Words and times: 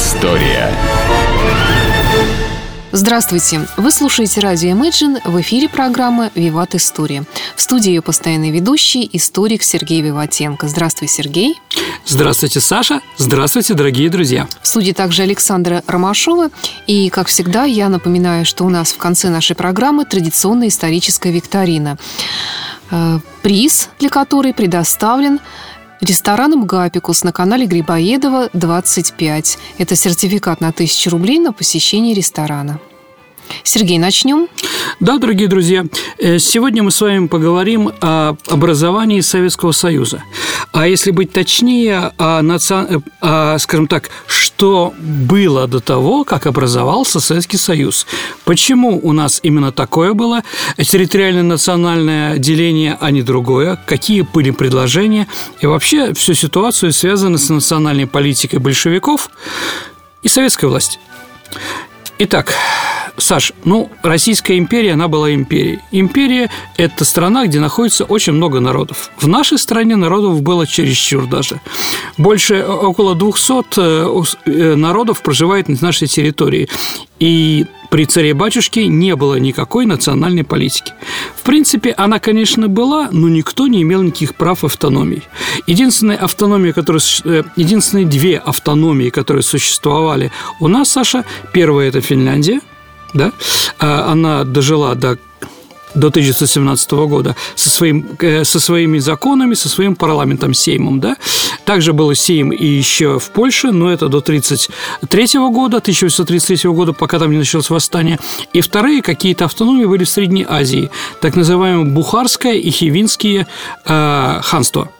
История. 0.00 0.74
Здравствуйте! 2.90 3.68
Вы 3.76 3.90
слушаете 3.90 4.40
радио 4.40 4.70
Imagine 4.70 5.20
в 5.26 5.38
эфире 5.42 5.68
программы 5.68 6.30
«Виват 6.34 6.74
История». 6.74 7.24
В 7.54 7.60
студии 7.60 7.90
ее 7.90 8.00
постоянный 8.00 8.50
ведущий, 8.50 9.08
историк 9.12 9.62
Сергей 9.62 10.00
Виватенко. 10.00 10.68
Здравствуй, 10.68 11.06
Сергей. 11.06 11.60
Здравствуйте, 12.06 12.60
Саша. 12.60 13.02
Здравствуйте, 13.18 13.74
дорогие 13.74 14.08
друзья. 14.08 14.48
В 14.62 14.66
студии 14.66 14.92
также 14.92 15.20
Александра 15.20 15.84
Ромашова. 15.86 16.48
И, 16.86 17.10
как 17.10 17.28
всегда, 17.28 17.64
я 17.64 17.90
напоминаю, 17.90 18.46
что 18.46 18.64
у 18.64 18.70
нас 18.70 18.92
в 18.92 18.96
конце 18.96 19.28
нашей 19.28 19.54
программы 19.54 20.06
традиционная 20.06 20.68
историческая 20.68 21.30
викторина. 21.30 21.98
Э, 22.90 23.18
приз 23.42 23.90
для 23.98 24.08
которой 24.08 24.52
предоставлен 24.52 25.40
рестораном 26.00 26.66
«Гапикус» 26.66 27.24
на 27.24 27.32
канале 27.32 27.66
Грибоедова 27.66 28.50
25. 28.52 29.58
Это 29.78 29.96
сертификат 29.96 30.60
на 30.60 30.68
1000 30.68 31.10
рублей 31.10 31.38
на 31.38 31.52
посещение 31.52 32.14
ресторана. 32.14 32.80
Сергей, 33.62 33.98
начнем? 33.98 34.48
Да, 35.00 35.18
дорогие 35.18 35.48
друзья, 35.48 35.84
э, 36.18 36.38
сегодня 36.38 36.82
мы 36.82 36.90
с 36.90 37.00
вами 37.00 37.26
поговорим 37.26 37.92
о 38.00 38.36
образовании 38.48 39.20
Советского 39.20 39.72
Союза. 39.72 40.22
А 40.72 40.86
если 40.86 41.10
быть 41.10 41.32
точнее, 41.32 42.12
о, 42.18 42.42
наци... 42.42 43.02
о, 43.20 43.58
скажем 43.58 43.86
так, 43.86 44.10
что 44.26 44.94
было 44.98 45.66
до 45.66 45.80
того, 45.80 46.24
как 46.24 46.46
образовался 46.46 47.18
Советский 47.20 47.56
Союз. 47.56 48.06
Почему 48.44 49.00
у 49.02 49.12
нас 49.12 49.40
именно 49.42 49.72
такое 49.72 50.12
было 50.12 50.42
территориальное 50.76 51.42
национальное 51.42 52.38
деление, 52.38 52.96
а 53.00 53.10
не 53.10 53.22
другое? 53.22 53.82
Какие 53.86 54.22
были 54.22 54.50
предложения? 54.50 55.26
И 55.60 55.66
вообще 55.66 56.12
всю 56.14 56.34
ситуацию 56.34 56.92
связанную 56.92 57.38
с 57.38 57.48
национальной 57.48 58.06
политикой 58.06 58.58
большевиков 58.58 59.30
и 60.22 60.28
советской 60.28 60.66
власти. 60.66 60.98
Итак, 62.18 62.54
Саш, 63.20 63.52
ну, 63.64 63.90
Российская 64.02 64.58
империя, 64.58 64.92
она 64.92 65.08
была 65.08 65.34
империей. 65.34 65.80
Империя– 65.92 66.50
это 66.76 67.04
страна, 67.04 67.46
где 67.46 67.60
находится 67.60 68.04
очень 68.04 68.32
много 68.32 68.60
народов. 68.60 69.10
В 69.18 69.28
нашей 69.28 69.58
стране 69.58 69.96
народов 69.96 70.42
было 70.42 70.66
чересчур 70.66 71.26
даже. 71.26 71.60
Больше 72.16 72.54
э, 72.54 72.66
около 72.66 73.14
200 73.14 73.52
э, 73.76 74.22
э, 74.46 74.74
народов 74.74 75.22
проживает 75.22 75.68
на 75.68 75.76
нашей 75.80 76.08
территории. 76.08 76.68
И 77.18 77.66
при 77.90 78.06
царе-батюшке 78.06 78.86
не 78.86 79.14
было 79.16 79.34
никакой 79.34 79.84
национальной 79.84 80.44
политики. 80.44 80.92
В 81.36 81.42
принципе, 81.42 81.92
она, 81.92 82.18
конечно, 82.18 82.68
была, 82.68 83.08
но 83.12 83.28
никто 83.28 83.66
не 83.66 83.82
имел 83.82 84.02
никаких 84.02 84.34
прав 84.36 84.64
автономии. 84.64 85.22
Единственная 85.66 86.16
автономия, 86.16 86.72
которая, 86.72 87.02
единственные 87.56 88.06
две 88.06 88.38
автономии, 88.38 89.10
которые 89.10 89.42
существовали 89.42 90.30
у 90.60 90.68
нас, 90.68 90.90
Саша, 90.90 91.24
первая– 91.52 91.88
это 91.90 92.00
Финляндия– 92.00 92.60
да, 93.14 93.32
а 93.78 94.12
она 94.12 94.44
дожила 94.44 94.94
до 94.94 95.18
до 95.94 96.08
1917 96.08 96.90
года 96.92 97.34
со, 97.54 97.70
своим, 97.70 98.06
э, 98.20 98.44
со 98.44 98.60
своими 98.60 98.98
законами, 98.98 99.54
со 99.54 99.68
своим 99.68 99.96
парламентом 99.96 100.54
Сеймом. 100.54 101.00
Да? 101.00 101.16
Также 101.64 101.92
был 101.92 102.14
Сейм 102.14 102.50
и 102.52 102.64
еще 102.64 103.18
в 103.18 103.30
Польше, 103.30 103.72
но 103.72 103.90
это 103.90 104.08
до 104.08 104.18
1933 104.18 105.40
года, 105.50 105.78
1833 105.78 106.70
года, 106.70 106.92
пока 106.92 107.18
там 107.18 107.30
не 107.30 107.38
началось 107.38 107.70
восстание. 107.70 108.18
И 108.52 108.60
вторые 108.60 109.02
какие-то 109.02 109.44
автономии 109.44 109.84
были 109.84 110.04
в 110.04 110.08
Средней 110.08 110.46
Азии, 110.48 110.90
так 111.20 111.36
называемое 111.36 111.92
Бухарское 111.92 112.54
и 112.54 112.70
Хивинские 112.70 113.46
э, 113.84 114.40
ханства– 114.42 114.90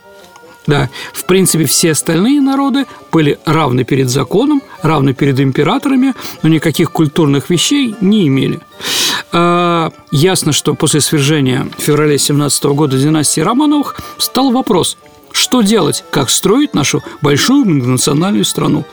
да, 0.66 0.90
в 1.12 1.24
принципе, 1.24 1.64
все 1.64 1.92
остальные 1.92 2.40
народы 2.40 2.86
были 3.10 3.38
равны 3.44 3.84
перед 3.84 4.08
законом, 4.08 4.62
равны 4.82 5.14
перед 5.14 5.40
императорами, 5.40 6.14
но 6.42 6.48
никаких 6.48 6.92
культурных 6.92 7.50
вещей 7.50 7.94
не 8.00 8.26
имели. 8.28 8.60
А, 9.32 9.90
ясно, 10.10 10.52
что 10.52 10.74
после 10.74 11.00
свержения 11.00 11.68
в 11.78 11.82
феврале 11.82 12.18
17 12.18 12.64
года 12.64 12.98
династии 12.98 13.40
Романовых 13.40 13.96
стал 14.18 14.50
вопрос, 14.50 14.96
что 15.32 15.62
делать, 15.62 16.04
как 16.10 16.30
строить 16.30 16.74
нашу 16.74 17.02
большую 17.22 17.64
многонациональную 17.64 18.44
страну. 18.44 18.84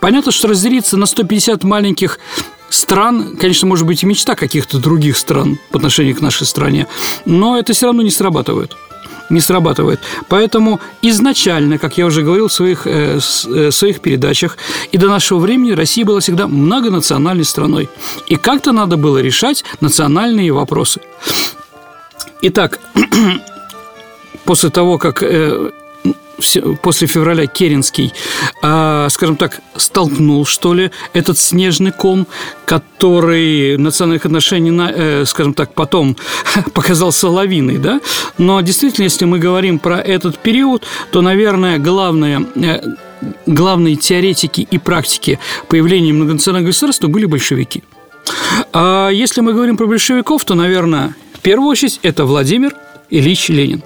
Понятно, 0.00 0.32
что 0.32 0.48
разделиться 0.48 0.96
на 0.96 1.06
150 1.06 1.62
маленьких 1.64 2.18
стран, 2.68 3.36
конечно, 3.36 3.68
может 3.68 3.86
быть 3.86 4.02
и 4.02 4.06
мечта 4.06 4.34
каких-то 4.34 4.78
других 4.78 5.16
стран 5.16 5.58
по 5.70 5.78
отношению 5.78 6.16
к 6.16 6.20
нашей 6.20 6.46
стране, 6.46 6.88
но 7.24 7.56
это 7.56 7.72
все 7.72 7.86
равно 7.86 8.02
не 8.02 8.10
срабатывает 8.10 8.76
не 9.30 9.40
срабатывает. 9.40 10.00
Поэтому 10.28 10.80
изначально, 11.02 11.78
как 11.78 11.98
я 11.98 12.06
уже 12.06 12.22
говорил 12.22 12.48
в 12.48 12.52
своих, 12.52 12.86
э, 12.86 13.18
э, 13.46 13.70
своих 13.70 14.00
передачах, 14.00 14.58
и 14.92 14.98
до 14.98 15.08
нашего 15.08 15.38
времени 15.38 15.72
Россия 15.72 16.04
была 16.04 16.20
всегда 16.20 16.46
многонациональной 16.46 17.44
страной. 17.44 17.88
И 18.28 18.36
как-то 18.36 18.72
надо 18.72 18.96
было 18.96 19.18
решать 19.18 19.64
национальные 19.80 20.52
вопросы. 20.52 21.00
Итак, 22.42 22.80
после 24.44 24.70
того, 24.70 24.98
как 24.98 25.22
э, 25.22 25.70
после 26.82 27.06
февраля 27.06 27.46
Керенский, 27.46 28.12
а, 28.62 29.08
скажем 29.10 29.36
так, 29.36 29.60
столкнул, 29.76 30.46
что 30.46 30.74
ли, 30.74 30.90
этот 31.12 31.38
снежный 31.38 31.92
ком, 31.92 32.26
который 32.66 33.76
национальных 33.76 34.26
отношениях, 34.26 34.90
э, 34.94 35.24
скажем 35.26 35.54
так, 35.54 35.74
потом 35.74 36.16
показался 36.74 37.28
лавиной, 37.28 37.78
да? 37.78 38.00
Но 38.38 38.60
действительно, 38.60 39.04
если 39.04 39.24
мы 39.24 39.38
говорим 39.38 39.78
про 39.78 40.00
этот 40.00 40.38
период, 40.38 40.84
то, 41.10 41.22
наверное, 41.22 41.78
главное 41.78 42.44
э, 42.56 42.80
главные 43.46 43.96
теоретики 43.96 44.66
и 44.70 44.78
практики 44.78 45.38
появления 45.68 46.12
многонационального 46.12 46.70
государства 46.70 47.08
были 47.08 47.26
большевики. 47.26 47.82
А 48.72 49.08
если 49.10 49.40
мы 49.40 49.52
говорим 49.52 49.76
про 49.76 49.86
большевиков, 49.86 50.44
то, 50.44 50.54
наверное, 50.54 51.14
в 51.34 51.40
первую 51.40 51.68
очередь 51.68 52.00
это 52.02 52.24
Владимир 52.24 52.74
Ильич 53.10 53.48
Ленин. 53.48 53.82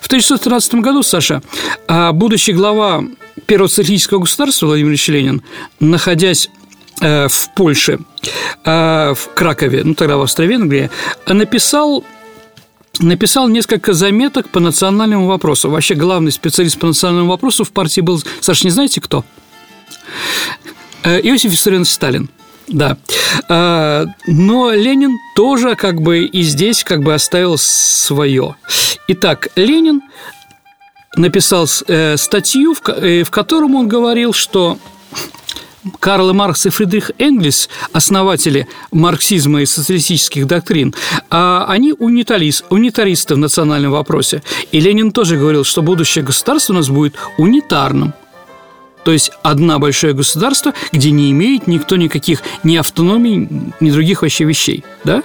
В 0.00 0.06
1913 0.06 0.74
году, 0.74 1.02
Саша, 1.02 1.42
а, 1.88 2.12
будущий 2.12 2.52
глава 2.52 3.04
Первого 3.46 3.68
социалистического 3.68 4.20
государства 4.20 4.66
Владимир 4.66 4.90
Ильич 4.90 5.08
Ленин, 5.08 5.42
находясь 5.78 6.50
э, 7.00 7.28
в 7.28 7.54
Польше, 7.54 8.00
э, 8.64 9.14
в 9.14 9.34
Кракове, 9.34 9.84
ну 9.84 9.94
тогда 9.94 10.16
в 10.16 10.22
Австро-Венгрии, 10.22 10.90
написал 11.28 12.04
написал 12.98 13.48
несколько 13.48 13.92
заметок 13.92 14.48
по 14.48 14.58
национальному 14.58 15.26
вопросу. 15.26 15.70
Вообще 15.70 15.94
главный 15.94 16.32
специалист 16.32 16.78
по 16.78 16.86
национальному 16.86 17.30
вопросу 17.30 17.62
в 17.62 17.70
партии 17.70 18.00
был, 18.00 18.22
Саша, 18.40 18.64
не 18.64 18.70
знаете 18.70 19.00
кто? 19.00 19.24
Э, 21.04 21.20
Иосиф 21.20 21.50
Виссарионович 21.50 21.90
Сталин. 21.90 22.30
Да. 22.68 22.96
А, 23.48 24.06
но 24.26 24.72
Ленин 24.72 25.18
тоже 25.34 25.76
как 25.76 26.00
бы 26.00 26.24
и 26.24 26.42
здесь 26.42 26.84
как 26.84 27.02
бы 27.02 27.14
оставил 27.14 27.56
свое. 27.58 28.56
Итак, 29.08 29.48
Ленин 29.56 30.02
написал 31.16 31.66
э, 31.86 32.16
статью, 32.16 32.74
в 32.74 32.88
э, 32.88 33.24
котором 33.24 33.74
он 33.76 33.88
говорил, 33.88 34.32
что 34.32 34.78
Карл 36.00 36.32
Маркс 36.34 36.66
и 36.66 36.70
Фридрих 36.70 37.12
Энгельс, 37.18 37.68
основатели 37.92 38.66
марксизма 38.90 39.62
и 39.62 39.66
социалистических 39.66 40.46
доктрин, 40.46 40.94
а 41.30 41.66
они 41.68 41.92
унитарист, 41.92 42.64
унитаристы 42.70 43.36
в 43.36 43.38
национальном 43.38 43.92
вопросе. 43.92 44.42
И 44.72 44.80
Ленин 44.80 45.12
тоже 45.12 45.36
говорил, 45.36 45.62
что 45.62 45.82
будущее 45.82 46.24
государство 46.24 46.72
у 46.72 46.76
нас 46.76 46.88
будет 46.88 47.14
унитарным– 47.38 48.14
то 49.06 49.12
есть 49.12 49.30
одна 49.44 49.78
большое 49.78 50.14
государство, 50.14 50.74
где 50.90 51.12
не 51.12 51.30
имеет 51.30 51.68
никто 51.68 51.94
никаких 51.94 52.42
ни 52.64 52.74
автономий, 52.74 53.48
ни 53.78 53.90
других 53.92 54.22
вообще 54.22 54.42
вещей, 54.42 54.82
да? 55.04 55.22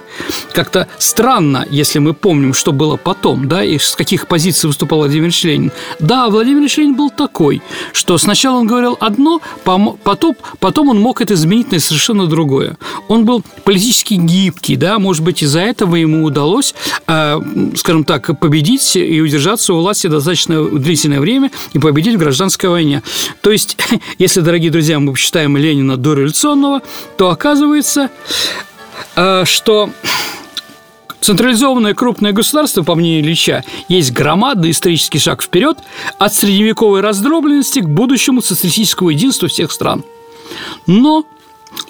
Как-то 0.52 0.86
странно, 0.98 1.66
если 1.68 1.98
мы 1.98 2.14
помним, 2.14 2.54
что 2.54 2.70
было 2.70 2.96
потом, 2.96 3.48
да, 3.48 3.64
и 3.64 3.78
с 3.78 3.96
каких 3.96 4.28
позиций 4.28 4.68
выступал 4.68 5.00
Владимир 5.00 5.24
Ильич 5.24 5.42
Ленин. 5.42 5.72
Да, 5.98 6.28
Владимир 6.30 6.60
Ильич 6.60 6.76
Ленин 6.76 6.94
был 6.94 7.10
такой, 7.10 7.60
что 7.92 8.18
сначала 8.18 8.58
он 8.58 8.68
говорил 8.68 8.96
одно, 9.00 9.40
потом, 9.64 10.36
потом 10.60 10.88
он 10.88 11.00
мог 11.00 11.20
это 11.20 11.34
изменить 11.34 11.72
на 11.72 11.80
совершенно 11.80 12.28
другое. 12.28 12.78
Он 13.08 13.24
был 13.24 13.42
политически 13.64 14.14
гибкий, 14.14 14.76
да, 14.76 15.00
может 15.00 15.24
быть, 15.24 15.42
из-за 15.42 15.58
этого 15.58 15.96
ему 15.96 16.22
удалось, 16.22 16.72
э, 17.08 17.40
скажем 17.74 18.04
так, 18.04 18.38
победить 18.38 18.94
и 18.94 19.20
удержаться 19.20 19.74
у 19.74 19.78
власти 19.78 20.06
достаточно 20.06 20.62
длительное 20.62 21.18
время 21.18 21.50
и 21.72 21.80
победить 21.80 22.14
в 22.14 22.18
гражданской 22.18 22.70
войне. 22.70 23.02
То 23.40 23.50
есть 23.50 23.71
есть, 23.72 24.02
если, 24.18 24.40
дорогие 24.40 24.70
друзья, 24.70 24.98
мы 24.98 25.14
считаем 25.16 25.56
Ленина 25.56 25.96
дореволюционного, 25.96 26.82
то 27.16 27.30
оказывается, 27.30 28.10
э, 29.16 29.44
что 29.44 29.90
Централизованное 31.20 31.94
крупное 31.94 32.32
государство, 32.32 32.82
по 32.82 32.96
мнению 32.96 33.22
Ильича, 33.22 33.62
есть 33.88 34.10
громадный 34.10 34.72
исторический 34.72 35.20
шаг 35.20 35.40
вперед 35.40 35.78
от 36.18 36.34
средневековой 36.34 37.00
раздробленности 37.00 37.78
к 37.78 37.88
будущему 37.88 38.42
социалистическому 38.42 39.10
единству 39.10 39.46
всех 39.46 39.70
стран. 39.70 40.02
Но 40.88 41.24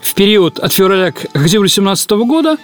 в 0.01 0.15
период 0.15 0.59
от 0.59 0.73
февраля 0.73 1.13
к 1.13 1.27
октябрю 1.35 1.69
17 1.69 2.11
года 2.11 2.57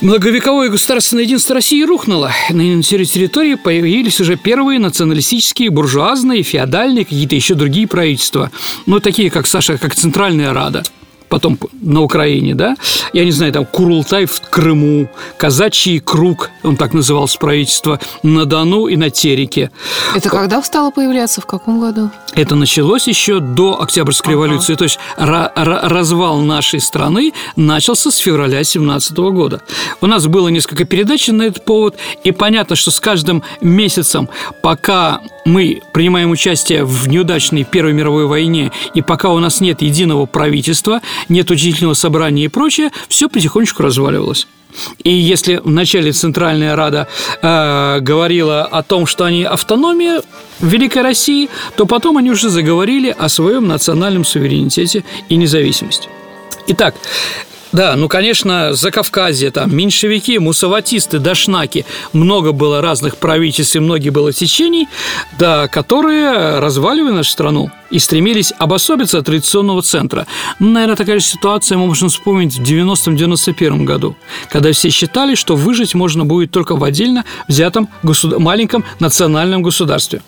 Многовековое 0.00 0.68
государственное 0.68 1.24
единство 1.24 1.56
России 1.56 1.82
рухнуло. 1.82 2.30
На 2.50 2.82
территории 2.82 3.54
появились 3.54 4.20
уже 4.20 4.36
первые 4.36 4.78
националистические, 4.78 5.70
буржуазные, 5.70 6.44
феодальные, 6.44 7.04
какие-то 7.04 7.34
еще 7.34 7.54
другие 7.54 7.88
правительства. 7.88 8.52
Ну, 8.86 9.00
такие, 9.00 9.28
как 9.28 9.48
Саша, 9.48 9.76
как 9.76 9.96
Центральная 9.96 10.52
Рада– 10.52 10.84
потом 11.28 11.58
на 11.80 12.02
Украине, 12.02 12.54
да, 12.54 12.76
я 13.12 13.24
не 13.24 13.30
знаю, 13.30 13.52
там 13.52 13.64
Курултай 13.64 14.26
в 14.26 14.40
Крыму, 14.50 15.08
Казачий 15.36 16.00
круг, 16.00 16.50
он 16.62 16.76
так 16.76 16.92
назывался 16.92 17.38
правительство, 17.38 18.00
на 18.22 18.44
Дону 18.44 18.86
и 18.86 18.96
на 18.96 19.10
Тереке. 19.10 19.70
Это 20.14 20.28
когда 20.28 20.62
стало 20.62 20.90
появляться, 20.90 21.40
в 21.40 21.46
каком 21.46 21.80
году? 21.80 22.10
Это 22.34 22.54
началось 22.54 23.08
еще 23.08 23.40
до 23.40 23.80
Октябрьской 23.80 24.34
ага. 24.34 24.44
революции, 24.44 24.74
то 24.74 24.84
есть 24.84 24.98
развал 25.16 26.40
нашей 26.40 26.80
страны 26.80 27.32
начался 27.56 28.10
с 28.10 28.16
февраля 28.16 28.62
17 28.64 29.16
года. 29.16 29.62
У 30.00 30.06
нас 30.06 30.26
было 30.26 30.48
несколько 30.48 30.84
передач 30.84 31.28
на 31.28 31.42
этот 31.42 31.64
повод, 31.64 31.96
и 32.24 32.32
понятно, 32.32 32.76
что 32.76 32.90
с 32.90 33.00
каждым 33.00 33.42
месяцем, 33.60 34.28
пока 34.62 35.20
мы 35.44 35.80
принимаем 35.92 36.30
участие 36.30 36.84
в 36.84 37.08
неудачной 37.08 37.64
Первой 37.64 37.92
мировой 37.92 38.26
войне, 38.26 38.70
и 38.94 39.02
пока 39.02 39.30
у 39.30 39.38
нас 39.38 39.60
нет 39.60 39.82
единого 39.82 40.26
правительства, 40.26 41.00
нет 41.28 41.50
учительного 41.50 41.94
собрания 41.94 42.44
и 42.44 42.48
прочее, 42.48 42.90
все 43.08 43.28
потихонечку 43.28 43.82
разваливалось. 43.82 44.46
И 45.02 45.10
если 45.10 45.60
вначале 45.64 46.12
Центральная 46.12 46.76
Рада 46.76 47.08
э, 47.42 48.00
говорила 48.00 48.64
о 48.64 48.82
том, 48.82 49.06
что 49.06 49.24
они 49.24 49.44
автономия 49.44 50.22
Великой 50.60 51.02
России, 51.02 51.48
то 51.76 51.86
потом 51.86 52.18
они 52.18 52.30
уже 52.30 52.50
заговорили 52.50 53.14
о 53.16 53.28
своем 53.28 53.66
национальном 53.66 54.24
суверенитете 54.24 55.04
и 55.28 55.36
независимости. 55.36 56.08
Итак, 56.68 56.94
да, 57.72 57.96
ну, 57.96 58.08
конечно, 58.08 58.72
за 58.72 58.90
Кавказье, 58.90 59.50
там, 59.50 59.74
меньшевики, 59.74 60.38
мусаватисты, 60.38 61.18
дашнаки, 61.18 61.84
много 62.12 62.52
было 62.52 62.80
разных 62.80 63.18
правительств 63.18 63.76
и 63.76 63.78
многие 63.78 64.10
было 64.10 64.32
течений, 64.32 64.88
да, 65.38 65.68
которые 65.68 66.60
разваливали 66.60 67.12
нашу 67.12 67.30
страну 67.30 67.70
и 67.90 67.98
стремились 67.98 68.52
обособиться 68.58 69.18
от 69.18 69.26
традиционного 69.26 69.82
центра. 69.82 70.26
Ну, 70.58 70.70
наверное, 70.70 70.96
такая 70.96 71.18
же 71.18 71.26
ситуация 71.26 71.76
мы 71.76 71.86
можем 71.86 72.08
вспомнить 72.08 72.56
в 72.56 72.62
90-91 72.62 73.84
году, 73.84 74.16
когда 74.50 74.72
все 74.72 74.90
считали, 74.90 75.34
что 75.34 75.54
выжить 75.56 75.94
можно 75.94 76.24
будет 76.24 76.50
только 76.50 76.76
в 76.76 76.84
отдельно 76.84 77.24
взятом 77.48 77.88
государ... 78.02 78.38
маленьком 78.38 78.84
национальном 78.98 79.62
государстве. 79.62 80.22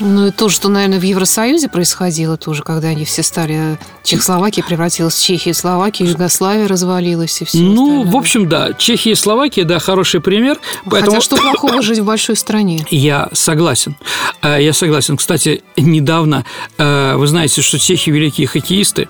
Ну 0.00 0.26
и 0.26 0.30
то, 0.30 0.48
что, 0.48 0.68
наверное, 0.68 0.98
в 0.98 1.02
Евросоюзе 1.02 1.68
происходило 1.68 2.36
тоже, 2.36 2.62
когда 2.62 2.88
они 2.88 3.04
все 3.04 3.22
стали... 3.22 3.78
Чехословакия 4.02 4.64
превратилась 4.64 5.14
в 5.14 5.22
Чехию, 5.24 5.54
Словакия, 5.54 6.04
Югославия 6.06 6.66
развалилась 6.68 7.40
и 7.40 7.44
все 7.44 7.58
Ну, 7.58 7.72
остальное. 7.84 8.12
в 8.12 8.16
общем, 8.16 8.48
да. 8.48 8.72
Чехия 8.74 9.12
и 9.12 9.14
Словакия, 9.14 9.64
да, 9.64 9.78
хороший 9.78 10.20
пример. 10.20 10.58
Поэтому... 10.84 11.12
Хотя 11.12 11.20
что 11.24 11.36
плохого 11.36 11.80
жить 11.80 12.00
в 12.00 12.04
большой 12.04 12.36
стране? 12.36 12.84
Я 12.90 13.28
согласен. 13.32 13.96
Э, 14.42 14.58
я 14.60 14.72
согласен. 14.72 15.16
Кстати, 15.16 15.62
недавно, 15.76 16.44
э, 16.76 17.14
вы 17.16 17.26
знаете, 17.26 17.62
что 17.62 17.78
чехи 17.78 18.10
великие 18.10 18.46
хоккеисты, 18.46 19.08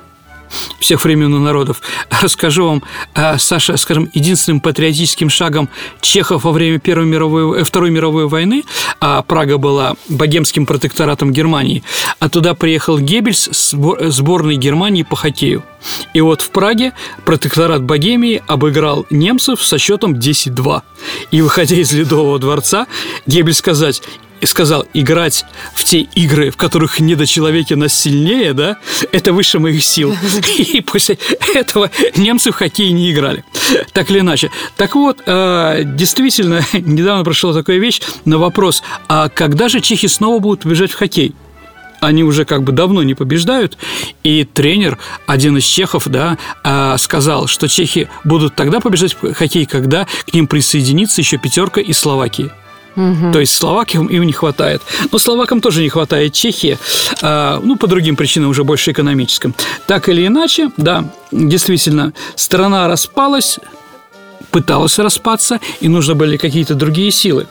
всех 0.79 1.05
времен 1.05 1.35
и 1.35 1.39
народов. 1.39 1.83
Расскажу 2.23 2.67
вам, 2.67 2.83
э, 3.15 3.39
Саша, 3.39 3.77
скажем, 3.77 4.11
единственным 4.13 4.61
патриотическим 4.61 5.31
шагом 5.31 5.69
чехов 6.01 6.45
во 6.45 6.53
время 6.53 6.79
Первой 6.79 7.07
мировой, 7.07 7.61
э, 7.61 7.65
Второй 7.65 7.91
мировой 7.91 8.29
войны, 8.29 8.65
а 9.01 9.23
Прага 9.23 9.59
была 9.59 9.95
богемским 10.09 10.67
протекторатом 10.67 11.33
Германии, 11.33 11.83
а 12.19 12.29
туда 12.29 12.55
приехал 12.55 12.99
Геббельс 12.99 13.49
с 13.51 13.77
сборной 14.11 14.57
Германии 14.57 15.03
по 15.03 15.17
хоккею. 15.17 15.63
И 16.15 16.21
вот 16.21 16.43
в 16.43 16.51
Праге 16.51 16.93
протекторат 17.25 17.83
Богемии 17.83 18.43
обыграл 18.47 19.07
немцев 19.11 19.63
со 19.63 19.79
счетом 19.79 20.15
10-2. 20.15 20.83
И, 21.31 21.43
выходя 21.43 21.77
из 21.77 21.93
Ледового 21.93 22.39
дворца, 22.39 22.87
Геббельс 23.27 23.59
сказать, 23.59 24.03
и 24.41 24.47
сказал, 24.47 24.87
играть 24.95 25.45
в 25.75 25.85
те 25.85 26.01
игры, 26.01 26.51
в 26.51 26.57
которых 26.57 27.01
недочеловеки 27.01 27.75
нас 27.75 27.95
сильнее, 27.95 28.53
да, 28.53 28.77
это 29.13 29.33
выше 29.33 29.59
моих 29.59 29.83
сил. 29.83 30.15
И 30.59 30.81
после 30.81 31.19
этого 31.55 31.91
немцы 32.17 32.51
в 32.51 32.55
хоккей 32.55 32.91
не 32.93 33.11
играли. 33.13 33.45
Так 33.93 34.11
или 34.11 34.21
иначе. 34.21 34.51
Так 34.77 34.95
вот, 34.95 35.23
э, 35.27 35.83
действительно, 35.85 36.65
недавно 36.73 37.25
прошла 37.25 37.53
такая 37.53 37.79
вещь 37.79 38.01
на 38.25 38.39
вопрос, 38.39 38.83
а 39.09 39.29
когда 39.29 39.69
же 39.69 39.81
чехи 39.81 40.07
снова 40.07 40.39
будут 40.39 40.61
побежать 40.61 40.93
в 40.93 40.97
хоккей? 40.97 41.35
они 42.01 42.23
уже 42.23 42.45
как 42.45 42.63
бы 42.63 42.73
давно 42.73 43.03
не 43.03 43.15
побеждают, 43.15 43.79
и 44.23 44.45
тренер, 44.45 44.99
один 45.27 45.57
из 45.57 45.65
чехов, 45.65 46.07
да, 46.09 46.39
э, 46.63 46.97
сказал, 46.99 47.47
что 47.47 47.69
чехи 47.69 48.09
будут 48.25 48.55
тогда 48.55 48.81
побежать 48.81 49.17
в 49.21 49.33
хоккей, 49.33 49.67
когда 49.67 50.07
к 50.27 50.35
ним 50.35 50.47
присоединится 50.47 51.21
еще 51.21 51.39
пятерка 51.39 51.81
из 51.81 51.99
Словакии. 51.99 52.51
Угу. 52.97 53.33
То 53.33 53.41
есть 53.41 53.55
словакам 53.55 54.07
им 54.07 54.23
не 54.25 54.33
хватает. 54.33 54.83
Но 55.11 55.19
словакам 55.19 55.61
тоже 55.61 55.83
не 55.83 55.89
хватает 55.89 56.33
Чехии, 56.33 56.79
а, 57.23 57.61
ну, 57.63 57.77
по 57.77 57.87
другим 57.87 58.17
причинам, 58.17 58.51
уже 58.51 58.65
больше 58.65 58.93
экономическим. 58.93 59.55
Так 59.87 60.09
или 60.09 60.27
иначе, 60.27 60.71
да, 60.77 61.05
действительно, 61.33 62.13
страна 62.37 62.89
распалась, 62.89 63.59
пыталась 64.51 64.99
распаться, 64.99 65.61
и 65.81 65.89
нужны 65.89 66.15
были 66.15 66.37
какие-то 66.37 66.75
другие 66.75 67.11
силы. 67.11 67.47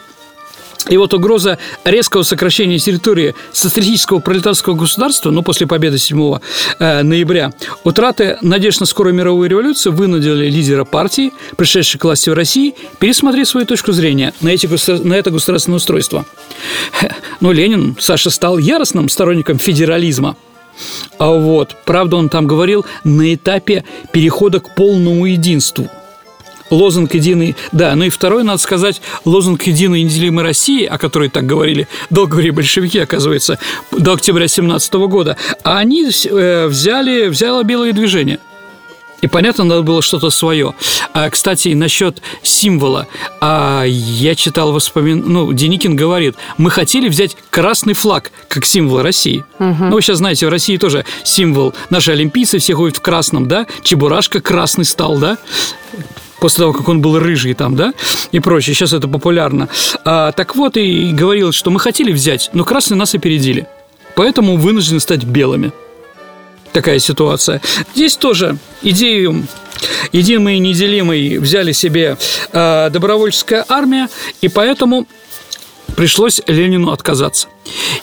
И 0.89 0.97
вот 0.97 1.13
угроза 1.13 1.59
резкого 1.85 2.23
сокращения 2.23 2.77
территории 2.77 3.35
социалистического 3.51 4.19
пролетарского 4.19 4.75
государства, 4.75 5.31
ну, 5.31 5.41
после 5.41 5.65
победы 5.65 5.97
7 5.97 6.39
э, 6.79 7.03
ноября, 7.03 7.53
утраты 7.83 8.37
надежд 8.41 8.81
на 8.81 8.85
скорую 8.85 9.15
мировую 9.15 9.49
революцию 9.49 9.93
вынудили 9.93 10.49
лидера 10.49 10.83
партии, 10.83 11.31
пришедшей 11.55 11.99
к 11.99 12.03
власти 12.03 12.29
в 12.29 12.33
России, 12.33 12.75
пересмотреть 12.99 13.47
свою 13.47 13.65
точку 13.65 13.93
зрения 13.93 14.33
на, 14.41 14.49
эти, 14.49 14.67
на 15.07 15.13
это 15.13 15.31
государственное 15.31 15.77
устройство. 15.77 16.25
Но 17.39 17.51
Ленин, 17.51 17.95
Саша, 17.99 18.29
стал 18.29 18.57
яростным 18.57 19.07
сторонником 19.07 19.59
федерализма. 19.59 20.35
А 21.17 21.29
вот, 21.29 21.77
правда, 21.85 22.17
он 22.17 22.29
там 22.29 22.47
говорил 22.47 22.85
на 23.03 23.33
этапе 23.33 23.85
перехода 24.11 24.59
к 24.59 24.75
полному 24.75 25.27
единству– 25.27 25.89
лозунг 26.73 27.13
единый, 27.13 27.55
да, 27.71 27.95
ну 27.95 28.05
и 28.05 28.09
второй, 28.09 28.43
надо 28.43 28.59
сказать, 28.59 29.01
лозунг 29.25 29.63
единой 29.63 30.03
неделимой 30.03 30.43
России, 30.43 30.85
о 30.85 30.97
которой 30.97 31.29
так 31.29 31.45
говорили, 31.45 31.87
долго 32.09 32.31
говорили 32.33 32.51
большевики, 32.51 32.99
оказывается, 32.99 33.59
до 33.91 34.13
октября 34.13 34.47
17 34.47 34.93
года, 34.93 35.37
а 35.63 35.77
они 35.77 36.05
э, 36.05 36.67
взяли, 36.67 37.27
взяло 37.27 37.63
белое 37.63 37.93
движение– 37.93 38.39
и 39.23 39.27
понятно, 39.27 39.63
надо 39.63 39.83
было 39.83 40.01
что-то 40.01 40.29
свое. 40.29 40.73
А, 41.13 41.29
кстати, 41.29 41.69
насчет 41.69 42.21
символа. 42.41 43.07
А, 43.39 43.85
я 43.85 44.35
читал 44.35 44.73
воспоминания. 44.73 45.23
Ну, 45.25 45.53
Деникин 45.53 45.95
говорит, 45.95 46.35
мы 46.57 46.69
хотели 46.69 47.07
взять 47.07 47.37
красный 47.49 47.93
флаг 47.93 48.33
как 48.49 48.65
символ 48.65 49.01
России. 49.01 49.45
Угу. 49.59 49.85
Ну, 49.85 49.91
вы 49.91 50.01
сейчас 50.01 50.17
знаете, 50.17 50.45
в 50.45 50.49
России 50.49 50.75
тоже 50.75 51.05
символ. 51.23 51.73
Наши 51.89 52.11
олимпийцы 52.11 52.57
все 52.57 52.73
ходят 52.73 52.97
в 52.97 53.01
красном, 53.01 53.47
да? 53.47 53.65
Чебурашка 53.81 54.41
красный 54.41 54.83
стал, 54.83 55.17
да? 55.17 55.37
После 56.43 56.63
того, 56.63 56.73
как 56.73 56.89
он 56.89 56.99
был 56.99 57.17
рыжий 57.19 57.53
там, 57.53 57.77
да, 57.77 57.93
и 58.33 58.41
прочее. 58.41 58.75
Сейчас 58.75 58.91
это 58.91 59.07
популярно. 59.07 59.69
А, 60.03 60.33
так 60.33 60.57
вот, 60.57 60.75
и 60.75 61.13
говорил, 61.13 61.53
что 61.53 61.71
мы 61.71 61.79
хотели 61.79 62.11
взять, 62.11 62.49
но 62.51 62.65
красные 62.65 62.97
нас 62.97 63.15
опередили. 63.15 63.65
Поэтому 64.13 64.57
вынуждены 64.57 64.99
стать 64.99 65.23
белыми. 65.23 65.71
Такая 66.73 66.99
ситуация. 66.99 67.61
Здесь 67.95 68.17
тоже 68.17 68.57
идею 68.81 69.47
единой 70.11 70.57
и 70.57 70.59
неделимой 70.59 71.37
взяли 71.37 71.71
себе 71.71 72.17
э, 72.51 72.89
добровольческая 72.91 73.63
армия, 73.69 74.09
и 74.41 74.49
поэтому 74.49 75.07
пришлось 75.95 76.41
Ленину 76.47 76.91
отказаться. 76.91 77.47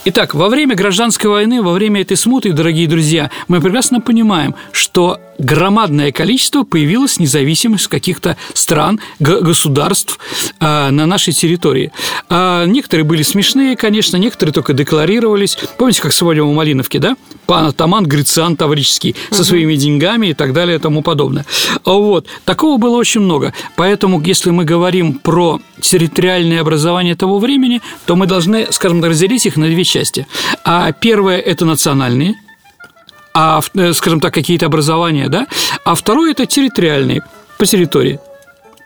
Итак, 0.05 0.35
во 0.35 0.49
время 0.49 0.75
гражданской 0.75 1.29
войны, 1.29 1.63
во 1.63 1.73
время 1.73 2.01
этой 2.01 2.17
смуты, 2.17 2.53
дорогие 2.53 2.89
друзья, 2.89 3.31
мы 3.49 3.61
прекрасно 3.61 4.01
понимаем, 4.01 4.55
что 4.73 5.21
громадное 5.39 6.13
количество 6.13 6.65
появилось 6.65 7.19
независимых 7.19 7.87
каких-то 7.89 8.37
стран, 8.55 9.01
государств 9.19 10.19
э, 10.61 10.91
на 10.91 11.07
нашей 11.07 11.33
территории. 11.33 11.93
Э, 12.29 12.65
некоторые 12.67 13.05
были 13.05 13.23
смешные, 13.23 13.77
конечно, 13.77 14.17
некоторые 14.17 14.53
только 14.53 14.73
декларировались. 14.73 15.59
Помните, 15.79 16.03
как 16.03 16.13
сегодня 16.13 16.45
у 16.45 16.53
Малиновки, 16.53 16.99
да? 16.99 17.17
Пан 17.51 17.67
Атаман 17.67 18.07
Грициан 18.07 18.55
Таврический 18.55 19.17
со 19.33 19.43
своими 19.43 19.75
деньгами 19.75 20.29
и 20.29 20.35
так 20.35 20.53
далее 20.53 20.77
и 20.77 20.79
тому 20.79 21.03
подобное. 21.03 21.45
Вот. 21.85 22.29
Такого 22.45 22.79
было 22.79 22.97
очень 22.97 23.23
много. 23.23 23.53
Поэтому, 23.75 24.21
если 24.21 24.51
мы 24.51 24.65
говорим 24.65 25.15
про 25.15 25.59
территориальное 25.81 26.61
образование 26.61 27.17
того 27.17 27.41
времени, 27.41 27.83
то 28.07 28.15
мы 28.15 28.29
должны, 28.29 28.69
скажем 28.71 29.01
так, 29.01 29.11
разделить 29.11 29.47
их 29.47 29.57
на 29.57 29.67
две 29.67 29.83
части. 29.83 30.29
А 30.65 30.93
первое– 30.93 31.39
это 31.41 31.65
национальные– 31.65 32.37
а, 33.35 33.61
э, 33.75 33.93
скажем 33.95 34.21
так, 34.21 34.33
какие-то 34.33 34.67
образования, 34.67 35.29
да, 35.29 35.49
а 35.85 35.97
второе– 35.97 36.31
это 36.33 36.47
территориальные, 36.47 37.23
по 37.59 37.67
территории. 37.67 38.21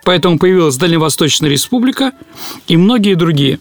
Поэтому 0.03 0.39
появилась 0.39 0.77
Дальневосточная 0.77 1.51
республика 1.51 2.13
и 2.67 2.77
многие 2.77 3.13
другие. 3.13 3.59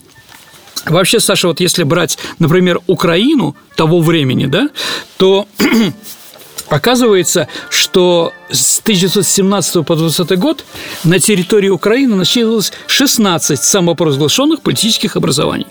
Вообще, 0.87 1.21
Саша, 1.21 1.49
вот 1.49 1.61
если 1.61 1.83
брать, 1.83 2.19
например, 2.39 2.81
Украину 2.87 3.57
того 3.77 4.01
времени, 4.01 4.47
да, 4.47 4.69
то 5.17 5.49
оказывается, 6.69 7.49
что 7.71 8.33
с 8.51 8.81
1917 8.81 9.87
по 9.87 9.97
20 9.97 10.39
год 10.39 10.65
на 11.05 11.19
территории 11.19 11.71
Украины 11.71 12.17
насчитывалось 12.17 12.73
16 12.87 13.63
самопровозглашенных 13.63 14.61
политических 14.61 15.17
образований. 15.17 15.67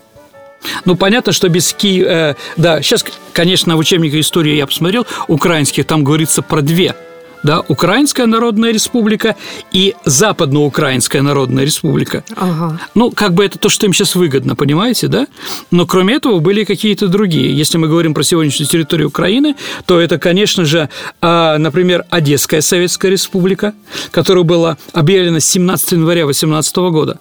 Ну, 0.86 0.96
понятно, 0.96 1.34
что 1.34 1.50
без 1.50 1.74
Киева... 1.74 2.08
Э, 2.08 2.36
да, 2.56 2.82
сейчас, 2.82 3.06
конечно, 3.34 3.76
в 3.76 3.80
учебнике 3.80 4.20
истории 4.20 4.56
я 4.56 4.66
посмотрел, 4.66 5.06
украинских 5.28 5.86
там 5.86 6.04
говорится 6.04 6.42
про 6.42 6.62
две– 6.62 6.96
да, 7.44 7.62
Украинская 7.68 8.26
Народная 8.26 8.72
Республика 8.72 9.36
и 9.72 9.96
Западноукраинская 10.06 11.22
Народная 11.22 11.66
Республика. 11.66 12.24
Ага. 12.36 12.80
Ну, 12.96 13.12
как 13.12 13.34
бы 13.34 13.46
это 13.46 13.60
то, 13.60 13.70
что 13.70 13.86
им 13.86 13.94
сейчас 13.94 14.16
выгодно, 14.16 14.56
понимаете, 14.56 15.08
да? 15.08 15.28
Но 15.70 15.86
кроме 15.86 16.16
этого 16.16 16.40
были 16.40 16.64
какие-то 16.64 17.08
другие. 17.08 17.56
Если 17.56 17.78
мы 17.78 17.88
говорим 17.88 18.14
про 18.14 18.24
сегодняшнюю 18.24 18.68
территорию 18.68 19.10
Украины, 19.10 19.56
то 19.86 20.00
это, 20.00 20.18
конечно 20.18 20.66
же, 20.66 20.90
а, 21.22 21.58
например, 21.58 22.06
Одесская 22.10 22.62
Советская 22.62 23.12
Республика, 23.12 23.74
которая 24.12 24.44
была 24.44 24.78
объявлена 24.94 25.40
17 25.40 25.94
января 25.94 26.26
18 26.26 26.76
года. 26.92 27.20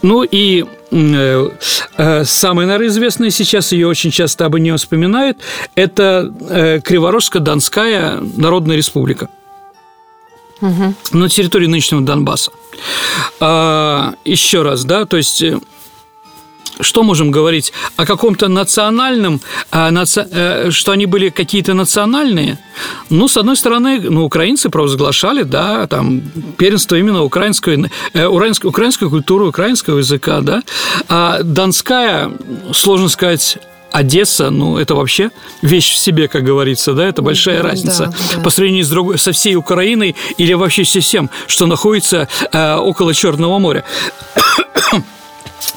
Ну 0.00 0.22
и 0.22 0.64
э, 0.90 1.50
э, 1.98 2.24
самая, 2.24 2.66
наверное, 2.66 2.88
известная 2.88 3.30
сейчас, 3.30 3.72
ее 3.72 3.86
очень 3.86 4.10
часто 4.10 4.46
об 4.46 4.56
нее 4.56 4.76
вспоминают, 4.78 5.36
это 5.74 6.32
э, 6.48 6.78
Криворожско-Донская 6.78 8.26
Народная 8.38 8.76
Республика 8.76 9.28
угу. 10.60 10.94
на 11.12 11.28
территории 11.28 11.66
нынешнего 11.66 12.02
Донбасса. 12.02 12.52
А, 13.40 14.14
еще 14.24 14.62
раз, 14.62 14.84
да, 14.84 15.04
то 15.04 15.16
есть 15.16 15.42
э, 15.42 15.58
что 16.80 17.02
можем 17.02 17.30
говорить 17.30 17.72
о 17.96 18.06
каком-то 18.06 18.48
национальном, 18.48 19.40
а, 19.70 19.90
наци... 19.90 20.26
Э, 20.30 20.70
что 20.70 20.92
они 20.92 21.06
были 21.06 21.30
какие-то 21.30 21.74
национальные? 21.74 22.58
Ну, 23.10 23.28
с 23.28 23.36
одной 23.36 23.56
стороны, 23.56 24.00
ну, 24.00 24.24
украинцы 24.24 24.68
провозглашали, 24.68 25.42
да, 25.42 25.86
там, 25.86 26.22
первенство 26.56 26.96
именно 26.96 27.22
украинской, 27.22 27.90
э, 28.12 28.26
украинской, 28.26 28.66
украинской 28.66 29.08
культуры, 29.08 29.46
украинского 29.46 29.98
языка, 29.98 30.40
да, 30.40 30.62
а 31.08 31.42
Донская, 31.42 32.30
сложно 32.72 33.08
сказать, 33.08 33.58
Одесса, 33.92 34.50
ну, 34.50 34.76
это 34.78 34.94
вообще 34.94 35.30
вещь 35.62 35.92
в 35.92 35.96
себе, 35.96 36.28
как 36.28 36.44
говорится, 36.44 36.92
да, 36.94 37.06
это 37.08 37.22
большая 37.22 37.62
да, 37.62 37.68
разница 37.70 38.12
да, 38.36 38.42
по 38.42 38.50
сравнению 38.50 38.84
с 38.84 38.88
другой, 38.88 39.18
со 39.18 39.32
всей 39.32 39.56
Украиной 39.56 40.14
или 40.36 40.52
вообще 40.52 40.84
со 40.84 41.00
всем, 41.00 41.30
что 41.46 41.66
находится 41.66 42.28
э, 42.52 42.74
около 42.76 43.14
Черного 43.14 43.58
моря. 43.58 43.84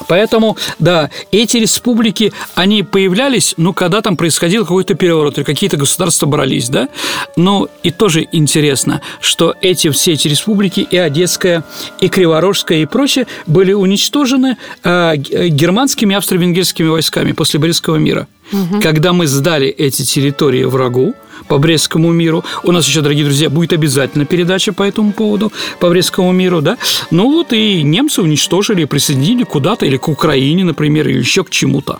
Поэтому, 0.08 0.56
да, 0.78 1.10
эти 1.30 1.56
республики, 1.58 2.32
они 2.54 2.82
появлялись, 2.82 3.54
ну, 3.56 3.72
когда 3.72 4.00
там 4.00 4.16
происходил 4.16 4.62
какой-то 4.62 4.94
переворот, 4.94 5.38
или 5.38 5.44
какие-то 5.44 5.76
государства 5.76 6.26
брались, 6.26 6.68
да. 6.68 6.88
Но 7.36 7.68
и 7.82 7.90
тоже 7.90 8.26
интересно, 8.32 9.00
что 9.20 9.54
эти 9.60 9.90
все 9.90 10.12
эти 10.12 10.28
республики, 10.28 10.80
и 10.80 10.96
Одесская, 10.96 11.64
и 12.00 12.08
Криворожская, 12.08 12.78
и 12.78 12.86
прочее, 12.86 13.26
были 13.46 13.72
уничтожены 13.72 14.56
э, 14.84 15.16
германскими 15.16 16.16
австро-венгерскими 16.16 16.88
войсками 16.88 17.32
после 17.32 17.60
Брестского 17.60 17.96
мира. 17.96 18.26
Угу. 18.50 18.80
Когда 18.80 19.12
мы 19.12 19.26
сдали 19.26 19.68
эти 19.68 20.02
территории 20.02 20.64
врагу, 20.64 21.14
по 21.48 21.58
Брестскому 21.58 22.12
миру. 22.12 22.44
У 22.62 22.72
нас 22.72 22.86
еще, 22.86 23.00
дорогие 23.00 23.24
друзья, 23.24 23.50
будет 23.50 23.72
обязательно 23.72 24.24
передача 24.24 24.72
по 24.72 24.82
этому 24.82 25.12
поводу, 25.12 25.52
по 25.80 25.88
Брестскому 25.88 26.32
миру, 26.32 26.60
да. 26.60 26.78
Ну 27.10 27.30
вот 27.30 27.52
и 27.52 27.82
немцы 27.82 28.22
уничтожили, 28.22 28.84
присоединили 28.84 29.44
куда-то 29.44 29.86
или 29.86 29.96
к 29.96 30.08
Украине, 30.08 30.64
например, 30.64 31.08
или 31.08 31.18
еще 31.18 31.44
к 31.44 31.50
чему-то. 31.50 31.98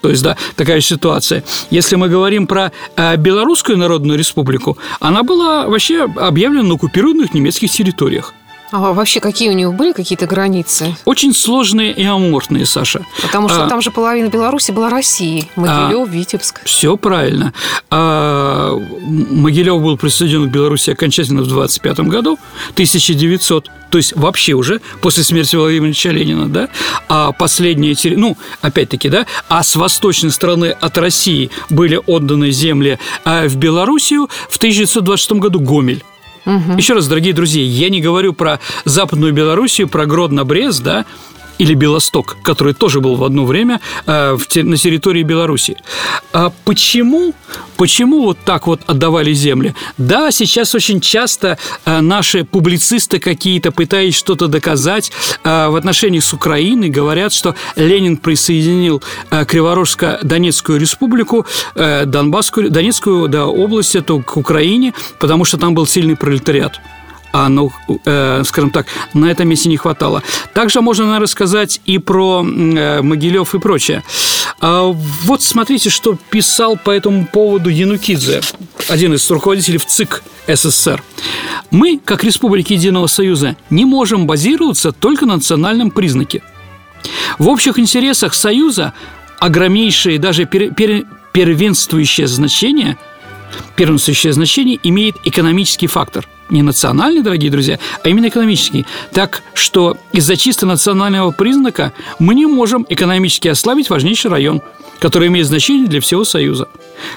То 0.00 0.10
есть, 0.10 0.22
да, 0.22 0.36
такая 0.56 0.80
ситуация. 0.80 1.44
Если 1.70 1.94
мы 1.94 2.08
говорим 2.08 2.48
про 2.48 2.72
э, 2.96 3.16
Белорусскую 3.16 3.78
Народную 3.78 4.18
Республику, 4.18 4.76
она 4.98 5.22
была 5.22 5.68
вообще 5.68 6.02
объявлена 6.02 6.64
на 6.64 6.74
оккупированных 6.74 7.34
немецких 7.34 7.70
территориях. 7.70 8.34
А 8.72 8.92
вообще 8.92 9.20
какие 9.20 9.50
у 9.50 9.52
него 9.52 9.70
были 9.70 9.92
какие-то 9.92 10.26
границы? 10.26 10.96
Очень 11.04 11.34
сложные 11.34 11.92
и 11.92 12.04
аморфные, 12.04 12.64
Саша. 12.64 13.04
Потому 13.20 13.50
что 13.50 13.66
а, 13.66 13.68
там 13.68 13.82
же 13.82 13.90
половина 13.90 14.28
Беларуси 14.28 14.70
была 14.70 14.88
Россией. 14.88 15.50
Могилев, 15.56 16.08
а, 16.08 16.10
Витебск. 16.10 16.62
Все 16.64 16.96
правильно. 16.96 17.52
А, 17.90 18.74
Могилев 18.74 19.82
был 19.82 19.98
присоединен 19.98 20.48
к 20.48 20.52
Беларуси 20.52 20.88
окончательно 20.88 21.42
в 21.42 21.48
25 21.48 22.00
году, 22.00 22.38
1900 22.72 23.70
то 23.90 23.98
есть 23.98 24.16
вообще 24.16 24.54
уже 24.54 24.80
после 25.02 25.22
смерти 25.22 25.54
Владимира 25.54 25.88
Ильича 25.88 26.08
Ленина, 26.08 26.48
да, 26.48 26.70
а 27.10 27.32
последние, 27.32 27.94
ну, 28.16 28.38
опять-таки, 28.62 29.10
да, 29.10 29.26
а 29.50 29.62
с 29.62 29.76
восточной 29.76 30.30
стороны 30.30 30.74
от 30.80 30.96
России 30.96 31.50
были 31.68 32.00
отданы 32.06 32.52
земли 32.52 32.98
а 33.26 33.46
в 33.46 33.56
Белоруссию 33.56 34.30
в 34.48 34.56
1926 34.56 35.32
году 35.32 35.60
Гомель. 35.60 36.02
Угу. 36.44 36.72
Еще 36.76 36.94
раз, 36.94 37.06
дорогие 37.08 37.32
друзья, 37.32 37.62
я 37.62 37.88
не 37.88 38.00
говорю 38.00 38.32
про 38.32 38.60
Западную 38.84 39.32
Белоруссию, 39.32 39.88
про 39.88 40.06
Гродно-Брест, 40.06 40.82
да, 40.82 41.04
или 41.58 41.74
Белосток, 41.74 42.36
который 42.42 42.74
тоже 42.74 43.00
был 43.00 43.16
в 43.16 43.24
одно 43.24 43.44
время 43.44 43.80
э, 44.06 44.36
в, 44.36 44.56
на 44.56 44.76
территории 44.76 45.22
Беларуси. 45.22 45.76
А 46.32 46.52
почему, 46.64 47.34
почему 47.76 48.22
вот 48.22 48.38
так 48.44 48.66
вот 48.66 48.80
отдавали 48.86 49.32
земли? 49.32 49.74
Да, 49.98 50.30
сейчас 50.30 50.74
очень 50.74 51.00
часто 51.00 51.58
э, 51.84 52.00
наши 52.00 52.44
публицисты 52.44 53.18
какие-то, 53.18 53.70
пытаясь 53.70 54.14
что-то 54.14 54.48
доказать 54.48 55.12
э, 55.44 55.68
в 55.68 55.76
отношении 55.76 56.20
с 56.20 56.32
Украиной, 56.32 56.88
говорят, 56.88 57.32
что 57.32 57.54
Ленин 57.76 58.16
присоединил 58.16 59.02
э, 59.30 59.44
Криворожско-Донецкую 59.44 60.78
республику, 60.78 61.46
э, 61.74 62.04
Донбасскую, 62.06 62.70
Донецкую 62.70 63.28
да, 63.28 63.46
область 63.46 63.96
эту 63.96 64.20
к 64.20 64.36
Украине, 64.36 64.94
потому 65.18 65.44
что 65.44 65.58
там 65.58 65.74
был 65.74 65.86
сильный 65.86 66.16
пролетариат 66.16 66.80
а, 67.32 67.48
ну, 67.48 67.72
э, 68.04 68.42
скажем 68.44 68.70
так, 68.70 68.86
на 69.14 69.26
этом 69.26 69.48
месте 69.48 69.68
не 69.68 69.78
хватало. 69.78 70.22
Также 70.52 70.80
можно, 70.80 71.04
наверное, 71.04 71.22
рассказать 71.22 71.80
и 71.86 71.98
про 71.98 72.44
э, 72.44 73.02
Могилев 73.02 73.54
и 73.54 73.58
прочее. 73.58 74.04
А, 74.60 74.92
вот 75.24 75.42
смотрите, 75.42 75.88
что 75.88 76.16
писал 76.30 76.76
по 76.76 76.90
этому 76.90 77.26
поводу 77.26 77.70
Янукидзе, 77.70 78.42
один 78.88 79.14
из 79.14 79.28
руководителей 79.30 79.78
в 79.78 79.86
ЦИК 79.86 80.22
СССР. 80.46 81.02
Мы, 81.70 81.98
как 82.04 82.22
Республики 82.22 82.74
Единого 82.74 83.06
Союза, 83.06 83.56
не 83.70 83.86
можем 83.86 84.26
базироваться 84.26 84.92
только 84.92 85.24
на 85.24 85.36
национальном 85.36 85.90
признаке. 85.90 86.42
В 87.38 87.48
общих 87.48 87.78
интересах 87.78 88.34
Союза 88.34 88.92
огромнейшее, 89.40 90.18
даже 90.18 90.44
пер, 90.44 90.72
пер, 90.74 91.04
первенствующее 91.32 92.26
значение, 92.26 92.98
первенствующее 93.74 94.32
значение 94.32 94.78
имеет 94.82 95.16
экономический 95.24 95.86
фактор– 95.86 96.28
не 96.52 96.62
национальный, 96.62 97.22
дорогие 97.22 97.50
друзья, 97.50 97.78
а 98.04 98.08
именно 98.08 98.28
экономический. 98.28 98.86
Так 99.12 99.42
что 99.54 99.96
из-за 100.12 100.36
чисто 100.36 100.66
национального 100.66 101.32
признака 101.32 101.92
мы 102.18 102.34
не 102.34 102.46
можем 102.46 102.86
экономически 102.88 103.48
ослабить 103.48 103.90
важнейший 103.90 104.30
район, 104.30 104.62
который 105.00 105.26
имеет 105.28 105.46
значение 105.48 105.88
для 105.88 106.00
всего 106.00 106.24
Союза. 106.24 106.68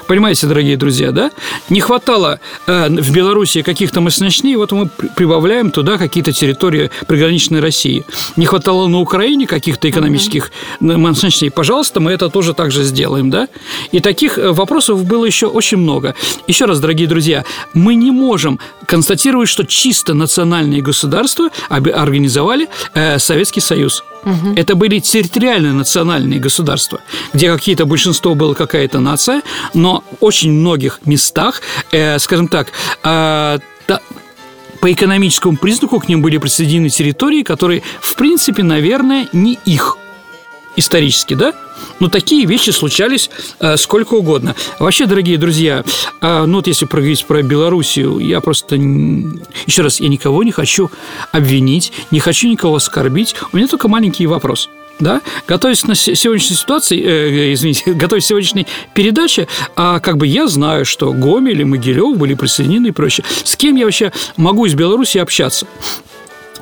Понимаете, 0.08 0.48
дорогие 0.48 0.78
друзья, 0.78 1.12
да? 1.12 1.30
Не 1.70 1.82
хватало 1.82 2.40
э, 2.66 2.90
в 2.90 3.12
Беларуси 3.12 3.62
каких-то 3.62 4.02
мощностей, 4.02 4.56
вот 4.56 4.72
мы 4.72 4.90
прибавляем 5.16 5.70
туда 5.70 5.98
какие-то 6.00 6.32
территории 6.32 6.90
приграничной 7.08 7.60
России. 7.60 8.04
Не 8.36 8.48
хватало 8.48 8.88
на 8.88 9.00
Украине 9.00 9.46
каких-то 9.46 9.88
экономических 9.90 10.52
мощностей. 10.80 11.52
Пожалуйста, 11.52 12.00
мы 12.00 12.12
это 12.12 12.30
тоже 12.30 12.54
так 12.56 12.72
же 12.72 12.84
сделаем, 12.84 13.30
да? 13.30 13.48
И 13.92 14.00
таких 14.00 14.40
э, 14.40 14.52
вопросов 14.52 15.06
было 15.06 15.26
еще 15.26 15.46
очень 15.46 15.78
много. 15.78 16.16
Еще 16.48 16.66
раз, 16.66 16.80
дорогие 16.80 17.08
друзья, 17.08 17.46
мы 17.74 17.94
не 17.94 18.10
можем 18.10 18.60
констатировать, 18.88 19.25
что 19.48 19.66
чисто 19.66 20.14
национальные 20.14 20.82
государства 20.82 21.50
организовали 21.70 22.68
э, 22.94 23.20
Советский 23.20 23.62
Союз. 23.62 24.04
Угу. 24.24 24.54
Это 24.56 24.76
были 24.76 25.00
территориальные 25.00 25.74
национальные 25.74 26.40
государства, 26.40 27.00
где 27.34 27.52
какие-то 27.52 27.86
большинство 27.86 28.36
было 28.36 28.54
какая-то 28.54 29.00
нация, 29.00 29.42
но 29.74 30.04
очень 30.20 30.52
многих 30.52 31.00
местах, 31.06 31.62
э, 31.92 32.20
скажем 32.20 32.48
так, 32.48 32.68
э, 33.04 33.60
да, 33.88 34.00
по 34.82 34.92
экономическому 34.92 35.58
признаку 35.58 36.00
к 36.00 36.08
ним 36.08 36.22
были 36.22 36.38
присоединены 36.38 36.90
территории, 36.90 37.44
которые, 37.44 37.82
в 38.02 38.16
принципе, 38.16 38.64
наверное, 38.64 39.28
не 39.34 39.58
их 39.66 39.98
исторически, 40.76 41.34
да? 41.34 41.54
Но 42.00 42.10
такие 42.10 42.46
вещи 42.46 42.70
случались 42.70 43.30
э, 43.60 43.78
сколько 43.78 44.16
угодно. 44.16 44.56
Вообще, 44.80 45.06
дорогие 45.06 45.38
друзья, 45.38 45.84
э, 46.22 46.46
ну 46.46 46.58
вот 46.58 46.68
если 46.68 46.86
проговорить 46.86 47.26
про 47.26 47.42
Белоруссию, 47.42 48.20
я 48.20 48.42
просто... 48.42 48.76
Еще 48.76 49.82
раз, 49.82 50.00
я 50.00 50.08
никого 50.08 50.44
не 50.44 50.52
хочу 50.52 50.90
обвинить, 51.32 51.92
не 52.12 52.20
хочу 52.20 52.48
никого 52.48 52.76
оскорбить. 52.76 53.36
У 53.52 53.58
меня 53.58 53.68
только 53.68 53.88
маленький 53.88 54.28
вопрос– 54.28 54.70
да, 55.00 55.22
готовясь 55.48 55.84
на 55.86 55.96
сегодняшней 55.96 56.56
ситуации, 56.56 57.02
э, 57.02 57.54
извините, 57.54 57.94
готовясь 57.94 58.26
к 58.26 58.28
сегодняшней 58.28 58.68
передаче, 58.94 59.48
а 59.76 60.00
как 60.00 60.18
бы 60.18 60.28
я 60.28 60.48
знаю, 60.48 60.86
что 60.86 61.12
Гомель 61.12 61.62
и 61.62 61.66
Могилев 61.66 62.18
были 62.18 62.34
присоединены 62.34 62.88
и 62.88 62.92
прочее. 62.92 63.26
С 63.44 63.56
кем 63.56 63.76
я 63.76 63.86
вообще 63.86 64.12
могу 64.38 64.66
из 64.66 64.74
Беларуси 64.74 65.18
общаться? 65.18 65.68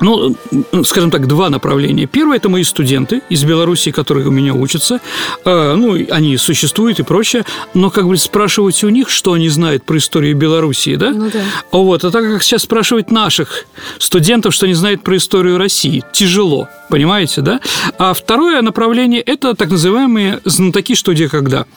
Ну, 0.00 0.36
скажем 0.84 1.10
так, 1.10 1.26
два 1.26 1.50
направления. 1.50 2.06
Первое– 2.06 2.36
это 2.38 2.48
мои 2.48 2.64
студенты 2.64 3.22
из 3.28 3.44
Беларуси, 3.44 3.90
которые 3.90 4.26
у 4.28 4.30
меня 4.30 4.54
учатся. 4.54 5.00
А, 5.44 5.74
ну, 5.74 5.96
они 6.10 6.36
существуют 6.36 7.00
и 7.00 7.02
прочее. 7.02 7.44
Но, 7.74 7.90
как 7.90 8.06
бы, 8.06 8.16
спрашивать 8.16 8.82
у 8.84 8.88
них, 8.88 9.08
что 9.08 9.32
они 9.32 9.48
знают 9.48 9.84
про 9.84 9.98
историю 9.98 10.36
Белоруссии, 10.36 10.96
да? 10.96 11.10
Ну, 11.10 11.30
да. 11.30 11.42
Вот. 11.70 12.04
А 12.04 12.10
так 12.10 12.24
как 12.24 12.42
сейчас 12.42 12.62
спрашивать 12.62 13.10
наших 13.10 13.66
студентов, 13.98 14.54
что 14.54 14.66
они 14.66 14.74
знают 14.74 15.02
про 15.02 15.16
историю 15.16 15.58
России, 15.58 16.02
тяжело, 16.12 16.68
понимаете, 16.90 17.40
да? 17.40 17.60
А 17.98 18.14
второе 18.14 18.62
направление– 18.62 19.20
это 19.22 19.54
так 19.54 19.70
называемые 19.70 20.40
знатоки 20.44 20.94
что 20.94 21.12
где 21.12 21.28
когда– 21.28 21.66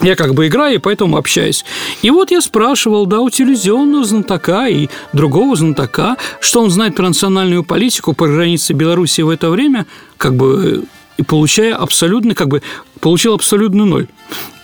я 0.00 0.16
как 0.16 0.34
бы 0.34 0.46
играю, 0.46 0.76
и 0.76 0.78
поэтому 0.78 1.16
общаюсь. 1.16 1.64
И 2.02 2.10
вот 2.10 2.30
я 2.30 2.40
спрашивал, 2.40 3.06
да, 3.06 3.20
у 3.20 3.30
телевизионного 3.30 4.04
знатока 4.04 4.66
и 4.68 4.88
другого 5.12 5.56
знатока, 5.56 6.16
что 6.40 6.62
он 6.62 6.70
знает 6.70 6.94
про 6.94 7.08
национальную 7.08 7.64
политику 7.64 8.12
по 8.12 8.26
границе 8.26 8.72
Беларуси 8.72 9.22
в 9.22 9.28
это 9.28 9.50
время, 9.50 9.86
как 10.16 10.36
бы 10.36 10.84
и 11.16 11.22
получая 11.22 11.74
абсолютно, 11.74 12.34
как 12.34 12.48
бы, 12.48 12.62
получил 13.00 13.34
абсолютный 13.34 13.84
ноль. 13.84 14.06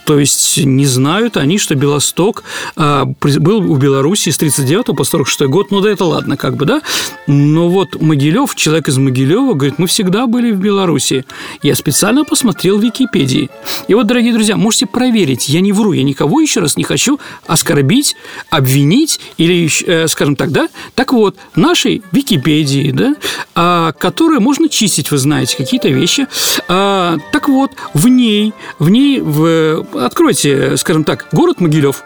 То 0.04 0.18
есть 0.18 0.58
не 0.58 0.86
знают 0.86 1.36
они, 1.36 1.58
что 1.58 1.74
Белосток 1.74 2.44
а, 2.76 3.04
был 3.04 3.70
у 3.70 3.76
Беларуси 3.76 4.30
с 4.30 4.36
39 4.36 4.96
по 4.96 5.04
46 5.04 5.42
год. 5.42 5.70
Ну 5.70 5.80
да 5.80 5.90
это 5.90 6.04
ладно, 6.04 6.36
как 6.36 6.56
бы, 6.56 6.66
да? 6.66 6.82
Но 7.26 7.68
вот 7.68 8.00
Могилев, 8.00 8.54
человек 8.54 8.88
из 8.88 8.98
Могилева, 8.98 9.54
говорит, 9.54 9.78
мы 9.78 9.86
всегда 9.86 10.26
были 10.26 10.52
в 10.52 10.58
Беларуси. 10.58 11.24
Я 11.62 11.74
специально 11.74 12.24
посмотрел 12.24 12.78
в 12.78 12.82
Википедии. 12.82 13.50
И 13.88 13.94
вот, 13.94 14.06
дорогие 14.06 14.32
друзья, 14.32 14.56
можете 14.56 14.86
проверить, 14.86 15.48
я 15.48 15.60
не 15.60 15.72
вру, 15.72 15.92
я 15.92 16.02
никого 16.02 16.40
еще 16.40 16.60
раз 16.60 16.76
не 16.76 16.84
хочу 16.84 17.18
оскорбить, 17.46 18.16
обвинить 18.50 19.20
или, 19.38 19.68
э, 19.86 20.08
скажем 20.08 20.36
так, 20.36 20.50
да? 20.52 20.68
Так 20.94 21.12
вот, 21.12 21.36
нашей 21.56 22.02
Википедии, 22.12 22.90
да, 22.90 23.14
а, 23.54 23.92
которую 23.92 24.40
можно 24.40 24.68
чистить, 24.68 25.10
вы 25.10 25.18
знаете, 25.18 25.56
какие-то 25.56 25.88
вещи. 25.88 26.26
А, 26.68 27.18
так 27.32 27.48
вот, 27.48 27.72
в 27.94 28.08
ней, 28.08 28.52
в 28.78 28.90
ней 28.90 29.20
в 29.20 29.86
откройте, 29.94 30.76
скажем 30.76 31.04
так, 31.04 31.26
город 31.32 31.60
Могилев. 31.60 32.02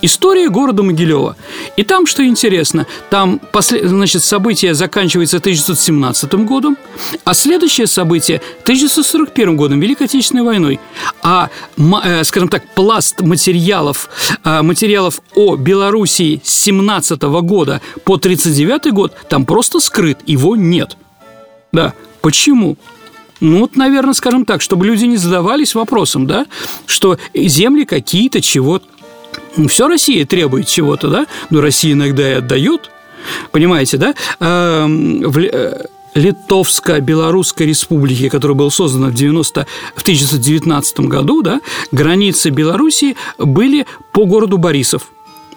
История 0.00 0.48
города 0.48 0.84
Могилева. 0.84 1.36
И 1.76 1.82
там, 1.82 2.06
что 2.06 2.24
интересно, 2.24 2.86
там 3.10 3.40
значит, 3.82 4.22
событие 4.22 4.74
заканчивается 4.74 5.38
1917 5.38 6.34
годом, 6.46 6.76
а 7.24 7.34
следующее 7.34 7.88
событие 7.88 8.40
1941 8.62 9.56
годом, 9.56 9.80
Великой 9.80 10.04
Отечественной 10.04 10.44
войной. 10.44 10.78
А, 11.22 11.50
э, 11.76 12.22
скажем 12.22 12.48
так, 12.48 12.62
пласт 12.74 13.22
материалов, 13.22 14.08
э, 14.44 14.62
материалов 14.62 15.20
о 15.34 15.56
Белоруссии 15.56 16.40
с 16.44 16.50
17 16.62 17.40
года 17.42 17.80
по 18.04 18.18
1939 18.18 18.92
год 18.92 19.14
там 19.28 19.44
просто 19.44 19.80
скрыт, 19.80 20.18
его 20.26 20.54
нет. 20.54 20.96
Да, 21.72 21.92
почему? 22.20 22.76
Ну, 23.40 23.60
вот, 23.60 23.76
наверное, 23.76 24.14
скажем 24.14 24.44
так, 24.44 24.60
чтобы 24.60 24.86
люди 24.86 25.04
не 25.04 25.16
задавались 25.16 25.74
вопросом, 25.74 26.26
да, 26.26 26.46
что 26.86 27.18
земли 27.34 27.84
какие-то, 27.84 28.40
чего 28.40 28.80
ну, 29.56 29.68
все 29.68 29.88
Россия 29.88 30.24
требует 30.26 30.66
чего-то, 30.68 31.08
да, 31.08 31.26
но 31.50 31.60
Россия 31.60 31.92
иногда 31.92 32.28
и 32.28 32.34
отдает, 32.34 32.90
понимаете, 33.52 33.96
да? 33.96 34.14
Эм, 34.40 35.22
в 35.22 35.38
э, 35.38 35.86
Литовско-Белорусской 36.14 37.66
республике, 37.66 38.30
которая 38.30 38.56
была 38.56 38.70
создана 38.70 39.08
в, 39.08 39.14
90, 39.14 39.66
в 39.94 40.02
1919 40.02 41.00
году, 41.00 41.42
да, 41.42 41.60
границы 41.92 42.50
Белоруссии 42.50 43.16
были 43.38 43.86
по 44.12 44.24
городу 44.24 44.58
Борисов. 44.58 45.10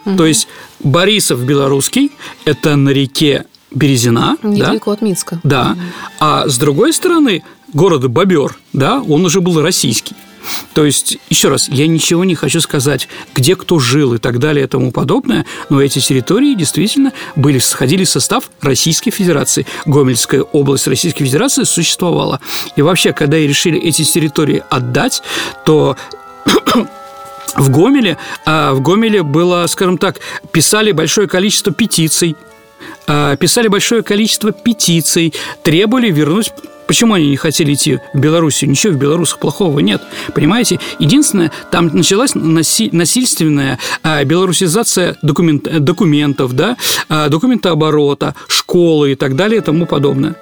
Угу. 0.05 0.17
То 0.17 0.25
есть 0.25 0.47
Борисов 0.79 1.43
белорусский– 1.43 2.11
это 2.45 2.75
на 2.75 2.89
реке 2.89 3.45
Березина. 3.73 4.37
Недалеко 4.43 4.91
да? 4.91 4.93
от 4.95 5.01
Минска. 5.01 5.39
Да. 5.43 5.77
А 6.19 6.47
с 6.47 6.57
другой 6.57 6.91
стороны, 6.93 7.43
города 7.73 8.09
Бобер, 8.09 8.57
да, 8.73 9.01
он 9.01 9.25
уже 9.25 9.41
был 9.41 9.61
российский. 9.61 10.15
То 10.73 10.85
есть, 10.85 11.17
еще 11.29 11.49
раз, 11.49 11.69
я 11.69 11.87
ничего 11.87 12.23
не 12.23 12.35
хочу 12.35 12.61
сказать, 12.61 13.07
где 13.35 13.55
кто 13.55 13.79
жил 13.79 14.13
и 14.13 14.17
так 14.17 14.39
далее 14.39 14.65
и 14.65 14.67
тому 14.67 14.91
подобное, 14.91 15.45
но 15.69 15.81
эти 15.81 15.99
территории 15.99 16.55
действительно 16.55 17.13
были, 17.35 17.59
входили 17.59 18.05
в 18.05 18.09
состав 18.09 18.49
Российской 18.61 19.11
Федерации. 19.11 19.65
Гомельская 19.85 20.41
область 20.41 20.87
Российской 20.87 21.25
Федерации 21.25 21.63
существовала. 21.63 22.39
И 22.75 22.81
вообще, 22.81 23.13
когда 23.13 23.37
и 23.37 23.47
решили 23.47 23.79
эти 23.79 24.03
территории 24.03 24.63
отдать, 24.69 25.21
то 25.65 25.97
в 27.55 27.69
Гомеле, 27.69 28.17
а, 28.45 28.73
в 28.73 28.81
Гомеле 28.81 29.23
было, 29.23 29.65
скажем 29.67 29.97
так, 29.97 30.19
писали 30.51 30.91
большое 30.91 31.27
количество 31.27 31.73
петиций, 31.73 32.35
писали 33.05 33.67
большое 33.67 34.03
количество 34.03 34.51
петиций, 34.51 35.33
требовали 35.63 36.11
вернуть 36.11 36.51
Почему 36.91 37.13
они 37.13 37.29
не 37.29 37.37
хотели 37.37 37.73
идти 37.73 37.99
в 38.13 38.19
Белоруссию? 38.19 38.69
Ничего 38.69 38.91
в 38.91 38.97
белорусах 38.97 39.39
плохого 39.39 39.79
нет. 39.79 40.01
Понимаете? 40.35 40.77
Единственное, 40.99 41.49
там 41.71 41.87
началась 41.93 42.31
насильственная 42.35 43.79
а, 44.03 44.25
белорусизация 44.25 45.15
документ, 45.21 45.63
документов, 45.63 46.51
да, 46.51 46.75
а, 47.07 47.29
документооборота, 47.29 48.35
школы 48.49 49.13
и 49.13 49.15
так 49.15 49.37
далее 49.37 49.61
и 49.61 49.63
тому 49.63 49.85
подобное. 49.85 50.35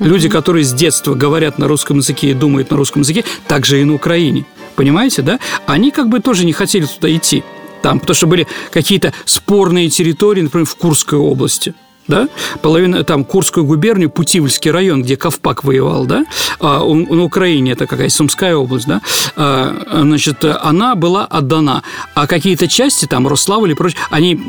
Люди, 0.00 0.28
которые 0.28 0.66
с 0.66 0.72
детства 0.74 1.14
говорят 1.14 1.58
на 1.58 1.66
русском 1.66 1.96
языке 1.96 2.32
и 2.32 2.34
думают 2.34 2.70
на 2.70 2.76
русском 2.76 3.00
языке, 3.00 3.24
также 3.48 3.80
и 3.80 3.84
на 3.84 3.94
Украине. 3.94 4.44
Понимаете, 4.76 5.22
да? 5.22 5.40
Они 5.64 5.90
как 5.92 6.10
бы 6.10 6.20
тоже 6.20 6.44
не 6.44 6.52
хотели 6.52 6.84
туда 6.84 7.10
идти. 7.10 7.42
Там, 7.82 8.00
потому 8.00 8.14
что 8.14 8.26
были 8.26 8.46
какие-то 8.70 9.12
спорные 9.24 9.88
территории, 9.88 10.42
например, 10.42 10.66
в 10.66 10.76
Курской 10.76 11.18
области– 11.18 11.74
да, 12.10 12.28
половина, 12.60 13.04
там, 13.04 13.24
Курскую 13.24 13.64
губернию, 13.64 14.10
Путивльский 14.10 14.70
район, 14.70 15.02
где 15.02 15.16
Ковпак 15.16 15.64
воевал, 15.64 16.04
да, 16.04 16.24
а, 16.58 16.80
на 16.80 17.24
Украине, 17.24 17.72
это 17.72 17.86
какая 17.86 18.08
Сумская 18.10 18.56
область, 18.56 18.86
да, 18.86 19.00
а, 19.36 20.02
значит, 20.02 20.44
она 20.44 20.94
была 20.94 21.24
отдана, 21.24 21.82
а 22.14 22.26
какие-то 22.26 22.68
части, 22.68 23.06
там, 23.06 23.26
Рославль 23.26 23.70
и 23.70 23.74
прочее, 23.74 24.00
они 24.10 24.40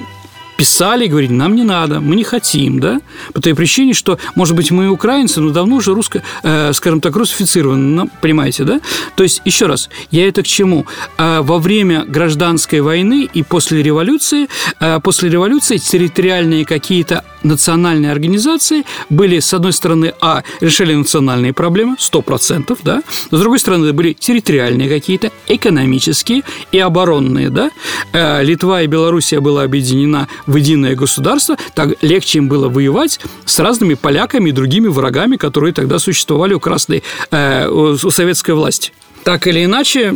писали 0.62 1.06
и 1.06 1.08
говорили, 1.08 1.34
нам 1.34 1.56
не 1.56 1.63
надо, 1.63 2.00
мы 2.02 2.15
не 2.15 2.24
хотим, 2.24 2.80
да, 2.80 3.02
по 3.34 3.41
той 3.41 3.56
причине, 3.56 3.95
что, 3.95 4.19
может 4.36 4.56
быть, 4.56 4.69
мы 4.69 4.89
украинцы, 4.89 5.41
но 5.41 5.50
давно 5.50 5.78
уже 5.78 5.91
русско, 5.91 6.21
э, 6.43 6.71
скажем 6.74 7.02
так, 7.02 7.15
русифицированы, 7.15 7.82
ну, 7.82 8.10
понимаете, 8.21 8.63
да? 8.63 8.80
То 9.15 9.24
есть, 9.24 9.41
еще 9.43 9.65
раз, 9.65 9.89
я 10.12 10.28
это 10.28 10.43
к 10.43 10.45
чему? 10.45 10.86
Э, 11.17 11.41
во 11.41 11.58
время 11.58 12.06
гражданской 12.06 12.82
войны 12.82 13.28
и 13.34 13.41
после 13.41 13.82
революции, 13.82 14.50
э, 14.80 15.00
после 15.04 15.32
революции 15.32 15.78
территориальные 15.78 16.63
какие-то 16.63 17.24
национальные 17.43 18.12
организации 18.12 18.86
были, 19.10 19.39
с 19.39 19.54
одной 19.54 19.74
стороны, 19.74 20.13
а, 20.21 20.43
решили 20.60 20.93
национальные 20.93 21.54
проблемы, 21.54 21.95
100%, 22.00 22.78
да, 22.84 23.02
с 23.32 23.39
другой 23.39 23.60
стороны, 23.60 23.93
были 23.93 24.13
территориальные 24.13 24.89
какие-то, 24.89 25.32
экономические 25.47 26.43
и 26.71 26.80
оборонные, 26.80 27.50
да. 27.50 27.71
Э, 28.13 28.43
Литва 28.43 28.82
и 28.82 28.88
Белоруссия 28.88 29.39
была 29.39 29.63
объединена 29.63 30.28
единое 30.56 30.96
государство, 30.96 31.58
так 31.74 32.02
легче 32.02 32.40
им 32.40 32.48
было 32.48 32.70
воевать 32.70 33.20
с 33.46 33.60
разными 33.60 33.94
поляками 33.94 34.50
и 34.50 34.52
другими 34.52 34.88
врагами, 34.88 35.38
которые 35.38 35.74
тогда 35.74 36.00
существовали 36.00 36.54
у 36.54 36.60
красной, 36.60 37.04
э, 37.32 37.68
у 37.68 37.98
советской 38.12 38.56
власти. 38.56 38.92
Так 39.24 39.48
или 39.48 39.66
иначе, 39.66 40.16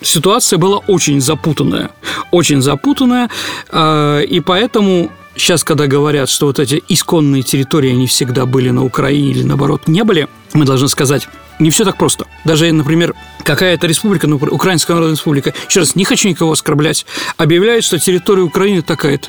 ситуация 0.00 0.58
была 0.58 0.78
очень 0.78 1.20
запутанная, 1.20 1.90
очень 2.30 2.62
запутанная, 2.62 3.28
э, 3.70 4.24
и 4.28 4.40
поэтому 4.40 5.10
сейчас, 5.36 5.64
когда 5.64 5.86
говорят, 5.86 6.28
что 6.28 6.46
вот 6.46 6.58
эти 6.58 6.82
исконные 6.88 7.42
территории, 7.42 7.90
они 7.90 8.06
всегда 8.06 8.46
были 8.46 8.70
на 8.70 8.84
Украине 8.84 9.30
или, 9.30 9.42
наоборот, 9.42 9.82
не 9.86 10.04
были, 10.04 10.28
мы 10.54 10.64
должны 10.64 10.88
сказать, 10.88 11.28
не 11.58 11.70
все 11.70 11.84
так 11.84 11.96
просто. 11.96 12.26
Даже, 12.44 12.70
например, 12.72 13.14
какая-то 13.44 13.86
республика, 13.86 14.26
ну, 14.26 14.36
Украинская 14.36 14.94
Народная 14.94 15.16
Республика, 15.16 15.54
еще 15.68 15.80
раз, 15.80 15.94
не 15.94 16.04
хочу 16.04 16.28
никого 16.28 16.52
оскорблять, 16.52 17.06
объявляет, 17.36 17.84
что 17.84 17.98
территория 17.98 18.42
Украины 18.42 18.82
такая-то. 18.82 19.28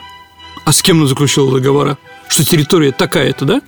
А 0.67 0.73
с 0.73 0.81
кем 0.81 0.97
она 0.97 1.07
заключила 1.07 1.49
договора? 1.49 1.97
Что 2.27 2.43
территория 2.43 2.91
такая-то, 2.91 3.45
да? 3.45 3.61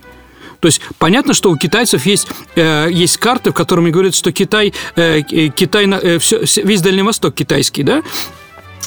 То 0.60 0.66
есть 0.66 0.82
понятно, 0.98 1.32
что 1.32 1.50
у 1.50 1.56
китайцев 1.56 2.04
есть, 2.04 2.28
э, 2.56 2.88
есть 2.90 3.16
карты, 3.16 3.52
в 3.52 3.54
которых 3.54 3.90
говорят, 3.90 4.14
что 4.14 4.32
Китай, 4.32 4.74
э, 4.96 5.22
Китай 5.22 5.88
э, 5.88 6.18
все, 6.18 6.42
весь 6.62 6.82
Дальний 6.82 7.00
Восток 7.00 7.34
китайский, 7.34 7.84
да? 7.84 8.02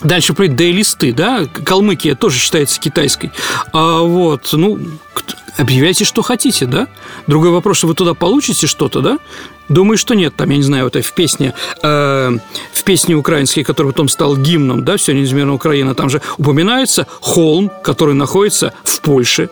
Дальше 0.02 0.34
придут 0.34 0.58
дейлисты, 0.58 1.14
да, 1.14 1.46
Калмыкия 1.46 2.16
тоже 2.16 2.40
считается 2.40 2.80
китайской. 2.80 3.32
А 3.72 4.02
вот, 4.02 4.50
ну, 4.54 4.80
объявляйте, 5.58 6.04
что 6.04 6.22
хотите, 6.22 6.66
да? 6.66 6.88
Другой 7.28 7.52
вопрос, 7.52 7.78
что 7.78 7.88
вы 7.88 7.94
туда 7.94 8.14
получите 8.14 8.68
что-то, 8.68 9.02
да? 9.02 9.20
Думаю, 9.70 9.98
что 9.98 10.14
нет. 10.14 10.36
Там, 10.36 10.50
я 10.50 10.58
не 10.58 10.64
знаю, 10.64 10.88
это 10.88 11.02
в 11.02 11.14
песне, 11.14 11.54
э, 11.82 12.38
в 12.74 12.84
песне 12.84 13.16
украинской, 13.16 13.64
которая 13.64 13.94
потом 13.94 14.10
стал 14.10 14.36
гимном, 14.36 14.84
да, 14.84 14.98
«Все 14.98 15.14
неизмерно 15.14 15.54
Украина», 15.54 15.96
там 15.96 16.10
же 16.10 16.22
упоминается 16.38 17.08
холм, 17.22 17.72
который 17.82 18.14
находится 18.14 18.74
в 18.84 19.00
Польше, 19.00 19.50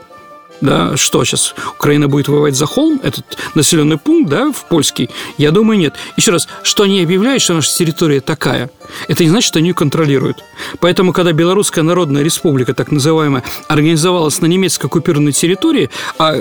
да, 0.61 0.95
что 0.95 1.23
сейчас, 1.23 1.55
Украина 1.75 2.07
будет 2.07 2.27
воевать 2.27 2.55
за 2.55 2.65
холм, 2.65 2.99
этот 3.03 3.25
населенный 3.55 3.97
пункт, 3.97 4.29
да, 4.29 4.51
в 4.51 4.65
польский? 4.65 5.09
Я 5.37 5.51
думаю, 5.51 5.79
нет. 5.79 5.95
Еще 6.17 6.31
раз, 6.31 6.47
что 6.63 6.83
они 6.83 7.01
объявляют, 7.01 7.41
что 7.41 7.53
наша 7.53 7.71
территория 7.75 8.21
такая, 8.21 8.69
это 9.07 9.23
не 9.23 9.29
значит, 9.29 9.47
что 9.47 9.59
они 9.59 9.69
ее 9.69 9.73
контролируют. 9.73 10.43
Поэтому, 10.79 11.13
когда 11.13 11.31
Белорусская 11.31 11.81
Народная 11.81 12.23
Республика, 12.23 12.73
так 12.73 12.91
называемая, 12.91 13.43
организовалась 13.67 14.39
на 14.41 14.45
немецко 14.45 14.87
оккупированной 14.87 15.31
территории, 15.31 15.89
а 16.17 16.35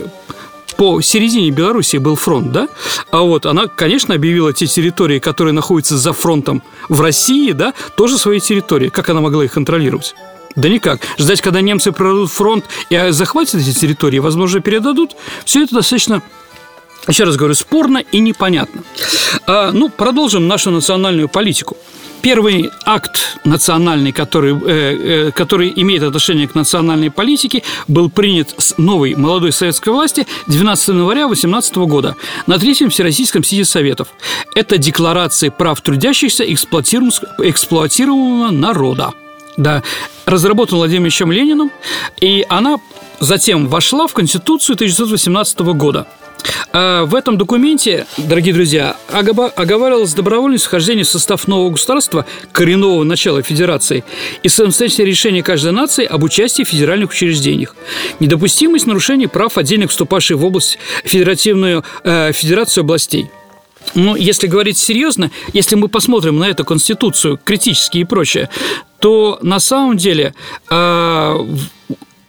по 0.76 1.00
середине 1.00 1.50
Беларуси 1.50 1.98
был 1.98 2.16
фронт, 2.16 2.52
да? 2.52 2.68
А 3.10 3.20
вот 3.20 3.44
она, 3.44 3.66
конечно, 3.66 4.14
объявила 4.14 4.52
те 4.52 4.66
территории, 4.66 5.18
которые 5.18 5.52
находятся 5.52 5.98
за 5.98 6.12
фронтом 6.12 6.62
в 6.88 7.00
России, 7.00 7.52
да, 7.52 7.74
тоже 7.96 8.16
своей 8.16 8.40
территории. 8.40 8.88
Как 8.88 9.08
она 9.10 9.20
могла 9.20 9.44
их 9.44 9.52
контролировать? 9.52 10.14
Да 10.56 10.68
никак. 10.68 11.00
Ждать, 11.18 11.40
когда 11.40 11.60
немцы 11.60 11.92
прорвут 11.92 12.30
фронт 12.30 12.64
и 12.88 13.08
захватят 13.10 13.56
эти 13.56 13.72
территории, 13.72 14.18
возможно, 14.18 14.60
передадут, 14.60 15.16
все 15.44 15.62
это 15.62 15.76
достаточно 15.76 16.22
еще 17.08 17.24
раз 17.24 17.36
говорю, 17.36 17.54
спорно 17.54 17.98
и 17.98 18.20
непонятно. 18.20 18.82
А, 19.46 19.72
ну, 19.72 19.88
продолжим 19.88 20.46
нашу 20.46 20.70
национальную 20.70 21.28
политику. 21.28 21.76
Первый 22.22 22.70
акт 22.84 23.38
национальный, 23.44 24.12
который, 24.12 24.54
э, 24.54 25.28
э, 25.28 25.30
который 25.32 25.72
имеет 25.76 26.02
отношение 26.02 26.46
к 26.46 26.54
национальной 26.54 27.10
политике, 27.10 27.62
был 27.88 28.10
принят 28.10 28.54
с 28.58 28.76
новой 28.76 29.14
молодой 29.14 29.52
советской 29.52 29.88
власти 29.88 30.26
12 30.46 30.90
января 30.90 31.28
18 31.28 31.86
года 31.86 32.16
на 32.46 32.58
Третьем 32.58 32.90
Всероссийском 32.90 33.42
съезде 33.42 33.72
Советов. 33.72 34.08
Это 34.54 34.76
декларация 34.76 35.50
прав 35.50 35.80
трудящихся 35.80 36.44
эксплуатируемого 36.44 38.50
народа. 38.50 39.14
Да, 39.60 39.82
разработан 40.24 40.78
Владимиром 40.78 41.30
Лениным, 41.30 41.70
и 42.18 42.46
она 42.48 42.78
затем 43.18 43.68
вошла 43.68 44.06
в 44.06 44.14
Конституцию 44.14 44.74
1918 44.74 45.60
года– 45.60 46.06
а 46.72 47.04
в 47.04 47.14
этом 47.14 47.36
документе, 47.36 48.06
дорогие 48.16 48.54
друзья, 48.54 48.96
оговаривалось 49.08 50.14
добровольность 50.14 50.64
вхождения 50.64 51.04
в 51.04 51.08
состав 51.08 51.48
нового 51.48 51.70
государства, 51.70 52.26
коренного 52.52 53.02
начала 53.04 53.42
федерации, 53.42 54.04
и 54.42 54.48
самостоятельное 54.48 55.08
решение 55.08 55.42
каждой 55.42 55.72
нации 55.72 56.04
об 56.04 56.22
участии 56.22 56.62
в 56.62 56.68
федеральных 56.68 57.10
учреждениях. 57.10 57.74
Недопустимость 58.20 58.86
нарушений 58.86 59.26
прав 59.26 59.58
отдельных 59.58 59.90
вступавших 59.90 60.38
в 60.38 60.44
область 60.44 60.78
федеративную 61.04 61.84
э, 62.04 62.32
федерацию 62.32 62.82
областей. 62.82 63.30
Но 63.94 64.16
если 64.16 64.46
говорить 64.46 64.78
серьезно, 64.78 65.30
если 65.52 65.74
мы 65.74 65.88
посмотрим 65.88 66.38
на 66.38 66.48
эту 66.48 66.64
конституцию 66.64 67.38
критически 67.42 67.98
и 67.98 68.04
прочее, 68.04 68.48
то 68.98 69.38
на 69.42 69.58
самом 69.58 69.96
деле 69.96 70.34
э, 70.70 71.46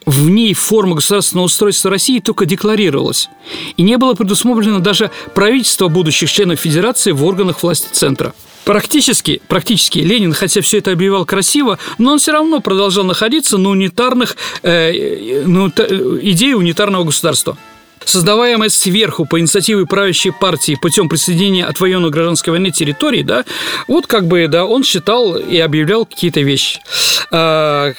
в 0.05 0.29
ней 0.29 0.53
форма 0.53 0.95
государственного 0.95 1.45
устройства 1.45 1.91
России 1.91 2.19
только 2.19 2.45
декларировалась. 2.45 3.29
И 3.77 3.83
не 3.83 3.97
было 3.97 4.13
предусмотрено 4.13 4.79
даже 4.79 5.11
правительство 5.33 5.87
будущих 5.87 6.31
членов 6.31 6.59
Федерации 6.59 7.11
в 7.11 7.23
органах 7.23 7.61
власти 7.61 7.87
Центра. 7.91 8.33
Практически, 8.63 9.41
практически 9.47 9.99
Ленин, 9.99 10.33
хотя 10.33 10.61
все 10.61 10.77
это 10.77 10.91
объявлял 10.91 11.25
красиво, 11.25 11.79
но 11.97 12.13
он 12.13 12.19
все 12.19 12.31
равно 12.31 12.59
продолжал 12.59 13.03
находиться 13.03 13.57
на 13.57 13.69
унитарных 13.69 14.37
э, 14.61 15.43
ну, 15.45 15.69
идее 15.69 16.55
унитарного 16.55 17.03
государства. 17.03 17.57
Создаваемая 18.05 18.69
сверху 18.69 19.25
по 19.25 19.39
инициативе 19.39 19.85
правящей 19.85 20.31
партии 20.31 20.77
путем 20.79 21.07
присоединения 21.07 21.65
от 21.65 21.79
военной 21.79 22.09
гражданской 22.09 22.51
войны 22.51 22.71
территорий, 22.71 23.23
да, 23.23 23.45
вот 23.87 24.07
как 24.07 24.27
бы, 24.27 24.47
да, 24.47 24.65
он 24.65 24.83
считал 24.83 25.37
и 25.37 25.57
объявлял 25.57 26.05
какие-то 26.05 26.41
вещи. 26.41 26.79
А, 27.31 27.93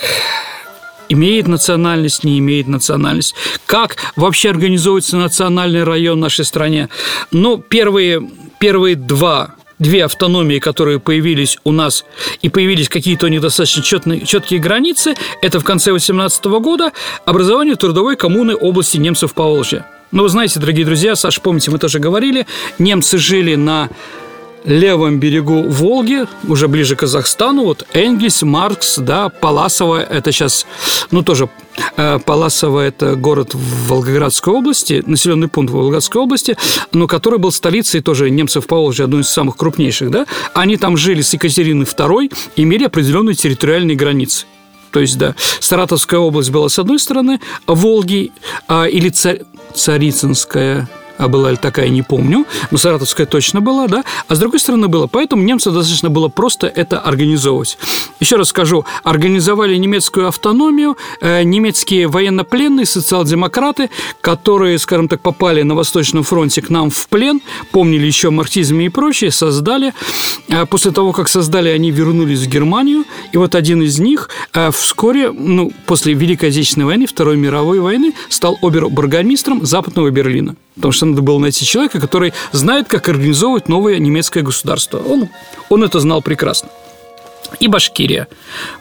имеет 1.09 1.47
национальность, 1.47 2.25
не 2.25 2.39
имеет 2.39 2.69
национальность, 2.69 3.35
как 3.67 3.97
вообще 4.17 4.51
организуется 4.51 5.17
национальный 5.17 5.85
район 5.85 6.19
в 6.19 6.23
нашей 6.23 6.45
стране. 6.45 6.89
Ну, 7.31 7.59
первые, 7.59 8.29
первые 8.59 8.97
два 8.97 9.55
две 9.83 10.05
автономии, 10.05 10.61
которые 10.61 11.01
появились 11.01 11.59
у 11.65 11.73
нас, 11.73 12.05
и 12.41 12.49
появились 12.49 12.89
какие-то 12.89 13.29
недостаточно 13.29 13.83
четные, 13.83 14.25
четкие 14.25 14.61
границы, 14.61 15.17
это 15.43 15.59
в 15.59 15.65
конце 15.65 15.93
18 15.93 16.45
года 16.45 16.93
образование 17.25 17.75
трудовой 17.75 18.17
коммуны 18.17 18.55
области 18.55 18.97
немцев 18.99 19.35
по 19.35 19.43
Волжье. 20.13 20.17
Ну, 20.17 20.23
вы 20.23 20.29
знаете, 20.29 20.61
дорогие 20.61 20.85
друзья, 20.85 21.17
Саш, 21.17 21.41
помните, 21.41 21.71
мы 21.71 21.79
тоже 21.79 21.99
говорили, 21.99 22.47
немцы 22.79 23.19
жили 23.19 23.57
на 23.57 23.89
левом 24.65 25.19
берегу 25.19 25.65
Волги, 25.65 26.27
уже 26.47 26.69
ближе 26.69 26.95
к 26.95 27.01
Казахстану, 27.01 27.65
вот 27.65 27.85
Энгельс, 27.95 28.43
Маркс, 28.43 28.99
да, 28.99 29.29
Паласово, 29.29 30.01
это 30.01 30.31
сейчас, 30.31 30.67
ну, 31.11 31.23
тоже 31.23 31.49
э, 31.97 32.21
Паласово– 32.25 32.81
это 32.81 33.17
город 33.17 33.55
в 33.55 33.89
Волгоградской 33.89 34.55
области, 34.55 35.03
населенный 35.05 35.49
пункт 35.49 35.73
в 35.73 35.75
Волгоградской 35.75 36.23
области, 36.23 36.57
но 36.93 37.09
который 37.09 37.41
был 37.41 37.51
столицей 37.51 38.03
тоже 38.03 38.31
немцев 38.31 38.69
по 38.69 38.77
Волжье, 38.77 39.07
одной 39.07 39.23
из 39.23 39.31
самых 39.31 39.57
крупнейших, 39.57 40.11
да, 40.11 40.27
они 40.55 40.77
там 40.77 40.97
жили 40.97 41.23
с 41.23 41.33
Екатерины 41.33 41.83
II, 41.83 42.33
имели 42.55 42.85
определенные 42.85 43.35
территориальные 43.35 43.97
границы. 43.97 44.47
То 44.93 45.01
есть, 45.01 45.17
да, 45.19 45.35
Саратовская 45.59 46.21
область 46.21 46.51
была 46.51 46.69
с 46.69 46.79
одной 46.79 46.99
стороны, 46.99 47.41
Волги 47.67 48.31
а, 48.69 48.85
или 48.85 49.09
Царь, 49.09 49.41
Царицынская 49.75 50.89
была 51.29 51.51
ли 51.51 51.57
такая, 51.57 51.89
не 51.89 52.03
помню, 52.03 52.47
но 52.71 52.79
Саратовская 52.79 53.27
точно 53.27 53.61
была, 53.61 53.89
да, 53.89 54.05
а 54.29 54.35
с 54.35 54.39
другой 54.39 54.61
стороны 54.61 54.89
было, 54.89 55.07
поэтому 55.07 55.43
немцам 55.43 55.75
достаточно 55.75 56.11
было 56.11 56.29
просто 56.29 56.67
это 56.67 56.99
организовывать. 56.99 57.79
Еще 58.21 58.37
раз 58.37 58.49
скажу, 58.49 58.85
организовали 59.03 59.77
немецкую 59.77 60.29
автономию, 60.29 60.97
э, 61.21 61.43
немецкие 61.43 62.07
военнопленные, 62.09 62.87
социал-демократы, 62.87 63.91
которые, 64.21 64.79
скажем 64.79 65.09
так, 65.09 65.21
попали 65.21 65.63
на 65.63 65.75
Восточном 65.75 66.23
фронте 66.23 66.63
к 66.63 66.71
нам 66.71 66.91
в 66.91 67.09
плен, 67.09 67.41
помнили 67.73 68.07
еще 68.07 68.31
марксизм 68.31 68.79
и 68.81 68.89
прочее, 68.89 69.31
создали. 69.31 69.93
Э, 70.49 70.67
после 70.67 70.93
того, 70.93 71.13
как 71.13 71.29
создали, 71.29 71.69
они 71.69 71.91
вернулись 71.91 72.41
в 72.41 72.49
Германию, 72.49 73.05
и 73.33 73.39
вот 73.39 73.55
один 73.55 73.83
из 73.83 73.99
них 73.99 74.29
э, 74.55 74.71
вскоре, 74.71 75.33
ну, 75.33 75.73
после 75.87 76.15
Великой 76.15 76.51
Отечественной 76.51 76.87
войны, 76.87 77.07
Второй 77.07 77.37
мировой 77.37 77.81
войны, 77.81 78.13
стал 78.29 78.59
обер-бургомистром 78.63 79.65
Западного 79.65 80.11
Берлина. 80.11 80.57
Потому 80.75 80.93
что 80.93 81.07
надо 81.07 81.23
было 81.23 81.39
найти 81.39 81.65
человека, 81.65 82.01
который 82.01 82.33
знает, 82.53 82.89
как 82.89 83.09
организовывать 83.09 83.69
новое 83.69 83.99
немецкое 83.99 84.43
государство. 84.43 84.99
Он, 84.99 85.29
он 85.69 85.85
это 85.85 86.01
знал 86.01 86.23
прекрасно. 86.23 86.71
И 87.61 87.69
Башкирия. 87.69 88.29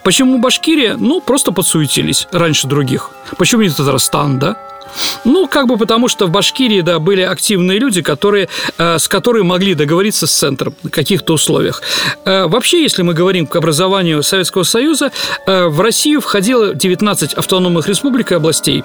Почему 0.02 0.38
Башкирия? 0.38 0.96
Ну, 0.96 1.20
просто 1.20 1.52
подсуетились 1.52 2.26
раньше 2.32 2.66
других. 2.66 3.10
Почему 3.36 3.62
не 3.62 3.68
Татарстан, 3.68 4.38
да? 4.38 4.56
Ну, 5.24 5.46
как 5.46 5.66
бы 5.66 5.76
потому, 5.76 6.08
что 6.08 6.26
в 6.26 6.30
Башкирии, 6.30 6.80
да, 6.80 6.98
были 6.98 7.22
активные 7.22 7.78
люди, 7.78 8.02
которые, 8.02 8.48
э, 8.78 8.98
с 8.98 9.08
которыми 9.08 9.44
могли 9.44 9.74
договориться 9.74 10.26
с 10.26 10.32
центром 10.32 10.74
на 10.82 10.90
каких-то 10.90 11.34
условиях. 11.34 11.82
Э, 12.24 12.46
вообще, 12.46 12.82
если 12.82 13.02
мы 13.02 13.14
говорим 13.14 13.46
к 13.46 13.56
образованию 13.56 14.22
Советского 14.22 14.64
Союза, 14.64 15.10
э, 15.46 15.66
в 15.66 15.80
Россию 15.80 16.20
входило 16.20 16.74
19 16.74 17.34
автономных 17.34 17.88
республик 17.88 18.32
и 18.32 18.34
областей 18.34 18.84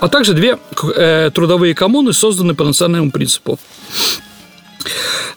а 0.00 0.08
также 0.08 0.32
две 0.32 0.58
э, 0.96 1.30
трудовые 1.32 1.74
коммуны, 1.74 2.12
созданы 2.12 2.54
по 2.54 2.64
национальному 2.64 3.10
принципу. 3.10 3.58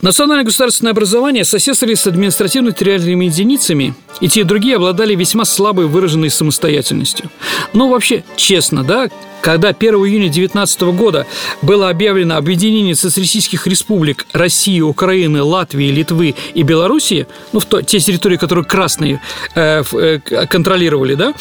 Национальное 0.01 0.45
государственное 0.45 0.91
образование 0.91 1.43
соседствовали 1.43 1.95
с 1.95 2.05
административно-территориальными 2.05 3.25
единицами, 3.25 3.95
и 4.21 4.27
те 4.27 4.41
и 4.41 4.43
другие 4.43 4.75
обладали 4.75 5.15
весьма 5.15 5.45
слабой 5.45 5.87
выраженной 5.87 6.29
самостоятельностью. 6.29 7.31
Но 7.73 7.89
вообще, 7.89 8.23
честно, 8.35 8.83
да, 8.83 9.09
когда 9.41 9.69
1 9.69 9.95
июня 9.95 10.25
2019 10.25 10.81
года 10.81 11.25
было 11.61 11.89
объявлено 11.89 12.37
объединение 12.37 12.95
социалистических 12.95 13.65
республик 13.65 14.27
России, 14.33 14.81
Украины, 14.81 15.41
Латвии, 15.41 15.89
Литвы 15.89 16.35
и 16.53 16.63
Белоруссии, 16.63 17.27
ну, 17.53 17.59
в 17.59 17.65
то, 17.65 17.81
те 17.81 17.99
территории, 17.99 18.37
которые 18.37 18.65
красные 18.65 19.21
э, 19.55 19.83
э, 19.93 20.19
контролировали, 20.47 21.15
да, 21.15 21.33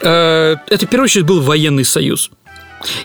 Э, 0.00 0.56
это, 0.68 0.86
в 0.86 0.88
первую 0.88 1.04
очередь, 1.04 1.26
был 1.26 1.40
военный 1.40 1.84
союз. 1.84 2.30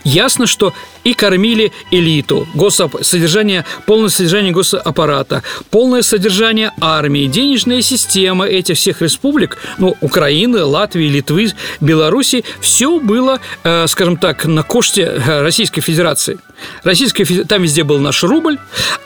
Ясно, 0.03 0.45
что 0.45 0.73
и 1.03 1.13
кормили 1.13 1.71
элиту, 1.91 2.47
госап... 2.53 2.95
содержание, 3.03 3.65
полное 3.85 4.09
содержание 4.09 4.53
госаппарата, 4.53 5.43
полное 5.69 6.01
содержание 6.01 6.71
армии, 6.79 7.27
денежная 7.27 7.81
система 7.81 8.45
этих 8.45 8.77
всех 8.77 9.01
республик, 9.01 9.57
ну, 9.77 9.97
Украины, 10.01 10.63
Латвии, 10.63 11.07
Литвы, 11.07 11.51
Беларуси, 11.81 12.45
все 12.61 12.99
было, 12.99 13.39
э, 13.63 13.87
скажем 13.87 14.17
так, 14.17 14.45
на 14.45 14.63
коште 14.63 15.01
э, 15.01 15.41
Российской 15.41 15.81
Федерации. 15.81 16.39
Российская 16.83 17.25
Там 17.43 17.63
везде 17.63 17.83
был 17.83 17.99
наш 17.99 18.23
рубль, 18.23 18.57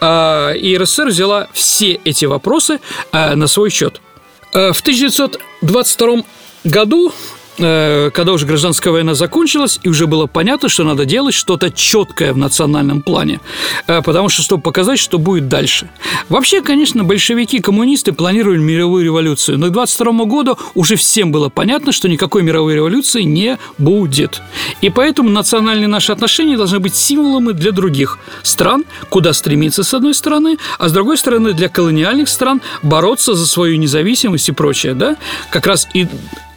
э, 0.01 0.57
и 0.57 0.77
РСФСР 0.77 1.07
взяла 1.07 1.47
все 1.53 1.93
эти 2.05 2.25
вопросы 2.25 2.79
э, 3.11 3.35
на 3.35 3.47
свой 3.47 3.71
счет. 3.71 4.01
Э, 4.53 4.71
в 4.71 4.81
1922 4.81 6.23
году 6.63 7.11
когда 7.59 8.33
уже 8.33 8.45
гражданская 8.45 8.93
война 8.93 9.13
закончилась, 9.13 9.79
и 9.83 9.89
уже 9.89 10.07
было 10.07 10.27
понятно, 10.27 10.69
что 10.69 10.83
надо 10.83 11.05
делать 11.05 11.35
что-то 11.35 11.69
четкое 11.69 12.33
в 12.33 12.37
национальном 12.37 13.01
плане, 13.01 13.41
э, 13.87 14.01
потому 14.01 14.29
что, 14.29 14.41
чтобы 14.41 14.61
показать, 14.61 14.99
что 14.99 15.19
будет 15.19 15.47
дальше. 15.47 15.89
Вообще, 16.29 16.61
конечно, 16.61 17.03
большевики, 17.03 17.59
коммунисты 17.59 18.13
планировали 18.13 18.59
мировую 18.59 19.03
революцию, 19.03 19.57
но 19.57 19.67
к 19.67 19.71
22 19.71 20.25
году 20.25 20.57
уже 20.73 20.95
всем 20.95 21.31
было 21.31 21.49
понятно, 21.49 21.91
что 21.91 22.07
никакой 22.07 22.43
мировой 22.43 22.75
революции 22.75 23.23
не 23.23 23.57
будет. 23.77 24.41
И 24.81 24.89
поэтому 24.89 25.29
национальные 25.29 25.87
наши 25.87 26.11
отношения 26.11 26.57
должны 26.57 26.79
быть 26.79 26.95
символами 26.95 27.51
для 27.51 27.71
других 27.71 28.19
стран, 28.43 28.85
куда 29.09 29.33
стремиться 29.33 29.83
с 29.83 29.93
одной 29.93 30.13
стороны, 30.13 30.57
а 30.77 30.89
с 30.89 30.91
другой 30.91 31.17
стороны 31.17 31.53
для 31.53 31.69
колониальных 31.69 32.29
стран 32.29 32.61
бороться 32.83 33.33
за 33.33 33.45
свою 33.45 33.77
независимость 33.77 34.49
и 34.49 34.51
прочее. 34.51 34.93
Да? 34.93 35.17
Как 35.51 35.67
раз 35.67 35.87
и 35.93 36.07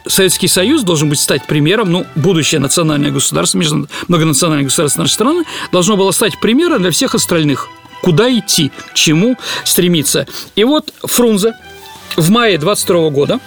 Советский 0.07 0.47
Союз 0.47 0.83
должен 0.83 1.09
быть 1.09 1.19
стать 1.19 1.47
примером, 1.47 1.91
ну, 1.91 2.05
будущее 2.15 2.59
национальное 2.59 3.11
государство, 3.11 3.61
многонациональное 4.07 4.65
государство 4.65 5.01
нашей 5.01 5.13
страны 5.13 5.43
должно 5.71 5.97
было 5.97 6.11
стать 6.11 6.39
примером 6.39 6.81
для 6.81 6.91
всех 6.91 7.15
остальных. 7.15 7.69
Куда 8.01 8.29
идти, 8.29 8.71
к 8.91 8.93
чему 8.93 9.37
стремиться. 9.63 10.27
И 10.55 10.63
вот 10.65 10.93
Фрунзе 11.03 11.53
в 12.17 12.29
мае 12.29 12.57
22 12.57 13.09
года 13.11 13.39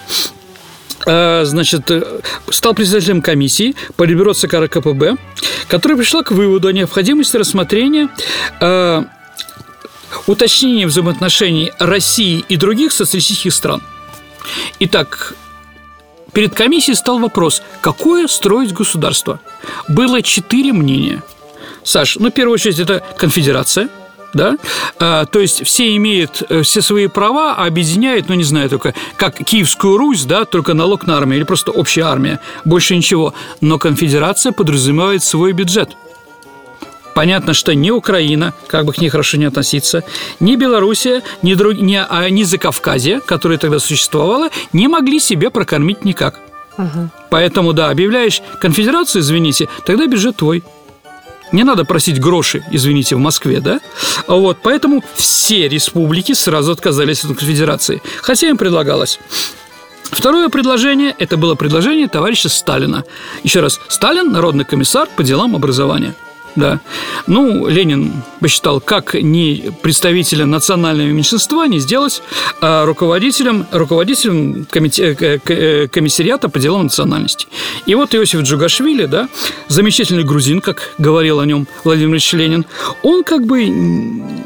э, 1.05 1.45
значит, 1.45 1.91
э, 1.91 2.21
стал 2.49 2.73
председателем 2.73 3.21
комиссии 3.21 3.75
по 3.89 4.03
Политбюро 4.03 4.33
ЦК 4.33 4.55
РКПБ, 4.55 5.17
которая 5.67 5.97
пришла 5.97 6.23
к 6.23 6.31
выводу 6.31 6.69
о 6.69 6.73
необходимости 6.73 7.37
рассмотрения 7.37 8.09
э, 8.59 9.03
уточнения 10.25 10.87
взаимоотношений 10.87 11.71
России 11.77 12.43
и 12.49 12.57
других 12.57 12.91
социалистических 12.91 13.53
стран. 13.53 13.83
Итак, 14.79 15.35
перед 16.37 16.53
комиссией 16.53 16.95
стал 16.95 17.17
вопрос, 17.17 17.63
какое 17.81 18.27
строить 18.27 18.71
государство. 18.71 19.39
Было 19.87 20.21
четыре 20.21 20.71
мнения. 20.71 21.23
Саш, 21.83 22.17
ну, 22.17 22.29
в 22.29 22.31
первую 22.31 22.53
очередь, 22.53 22.77
это 22.77 23.01
конфедерация– 23.17 23.89
да, 24.33 24.57
а, 24.99 25.25
то 25.25 25.39
есть 25.39 25.65
все 25.65 25.95
имеют 25.95 26.43
э, 26.49 26.61
все 26.61 26.81
свои 26.81 27.07
права, 27.07 27.55
а 27.55 27.65
объединяют, 27.65 28.29
ну, 28.29 28.35
не 28.35 28.43
знаю, 28.43 28.69
только 28.69 28.93
как 29.15 29.37
Киевскую 29.37 29.97
Русь, 29.97 30.25
да, 30.25 30.45
только 30.45 30.75
налог 30.75 31.07
на 31.07 31.17
армию 31.17 31.37
или 31.37 31.43
просто 31.43 31.71
общая 31.71 32.03
армия, 32.03 32.39
больше 32.65 32.95
ничего. 32.95 33.33
Но 33.61 33.79
конфедерация 33.79 34.51
подразумевает 34.51 35.23
свой 35.23 35.53
бюджет. 35.53 35.95
Понятно, 37.17 37.55
что 37.55 37.73
ни 37.73 37.89
Украина, 37.89 38.53
как 38.67 38.85
бы 38.85 38.93
к 38.93 38.99
ней 38.99 39.09
хорошо 39.09 39.37
не 39.37 39.45
относиться, 39.45 40.03
ни 40.39 40.55
Белоруссия, 40.55 41.23
ни, 41.41 41.55
друг, 41.55 41.73
ни, 41.73 41.95
а, 41.95 42.29
ни 42.29 42.43
Закавказье, 42.43 43.21
которое 43.21 43.57
тогда 43.57 43.79
существовало, 43.79 44.49
не 44.71 44.87
могли 44.87 45.19
себе 45.19 45.49
прокормить 45.49 46.05
никак. 46.05 46.39
Угу. 46.77 47.09
Поэтому, 47.31 47.73
да, 47.73 47.89
объявляешь 47.89 48.43
конфедерацию, 48.61 49.23
извините, 49.23 49.67
тогда 49.83 50.05
бюджет 50.05 50.35
твой. 50.35 50.63
Не 51.51 51.63
надо 51.63 51.85
просить 51.85 52.21
гроши, 52.21 52.63
извините, 52.69 53.15
в 53.15 53.19
Москве, 53.19 53.61
да? 53.61 53.79
Вот, 54.27 54.59
поэтому 54.61 55.03
все 55.15 55.67
республики 55.67 56.33
сразу 56.33 56.71
отказались 56.71 57.23
от 57.23 57.35
конфедерации, 57.35 57.99
хотя 58.21 58.47
им 58.47 58.57
предлагалось. 58.57 59.17
Второе 60.03 60.49
предложение– 60.49 61.15
это 61.17 61.35
было 61.35 61.55
предложение 61.55 62.07
товарища 62.07 62.47
Сталина. 62.47 63.03
Еще 63.41 63.61
раз, 63.61 63.79
Сталин– 63.87 64.31
народный 64.31 64.65
комиссар 64.65 65.09
по 65.15 65.23
делам 65.23 65.55
образования– 65.55 66.13
да. 66.57 66.81
Ну, 67.27 67.67
Ленин 67.67 68.11
посчитал, 68.39 68.81
как 68.81 69.13
не 69.13 69.71
представителя 69.83 70.45
национального 70.45 71.07
меньшинства 71.07 71.67
не 71.67 71.79
сделать 71.79 72.21
а 72.61 72.85
руководителем, 72.85 73.67
руководителем 73.71 74.65
комите, 74.69 75.15
э, 75.19 75.39
э, 75.47 75.87
комиссариата 75.87 76.49
по 76.49 76.59
делам 76.59 76.83
национальности. 76.83 77.47
И 77.85 77.93
вот 77.93 78.15
Иосиф 78.15 78.41
Джугашвили, 78.41 79.05
да, 79.05 79.29
замечательный 79.67 80.23
грузин, 80.23 80.59
как 80.59 80.95
говорил 80.97 81.39
о 81.39 81.45
нем 81.45 81.67
Владимир 81.83 82.13
Ильич 82.13 82.33
Ленин, 82.33 82.65
он 83.03 83.23
как 83.23 83.45
бы 83.45 83.71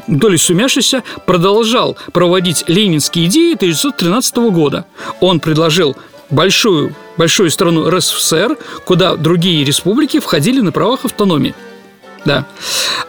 долей 0.06 0.36
сумяшися 0.36 1.02
продолжал 1.26 1.96
проводить 2.12 2.64
ленинские 2.68 3.26
идеи 3.26 3.54
1913 3.54 4.36
года. 4.50 4.84
Он 5.20 5.40
предложил 5.40 5.96
большую 6.28 6.94
большую 7.16 7.50
страну 7.50 7.88
РСФСР, 7.90 8.56
куда 8.84 9.16
другие 9.16 9.64
республики 9.64 10.18
входили 10.20 10.60
на 10.60 10.72
правах 10.72 11.04
автономии. 11.04 11.54
Да. 12.24 12.46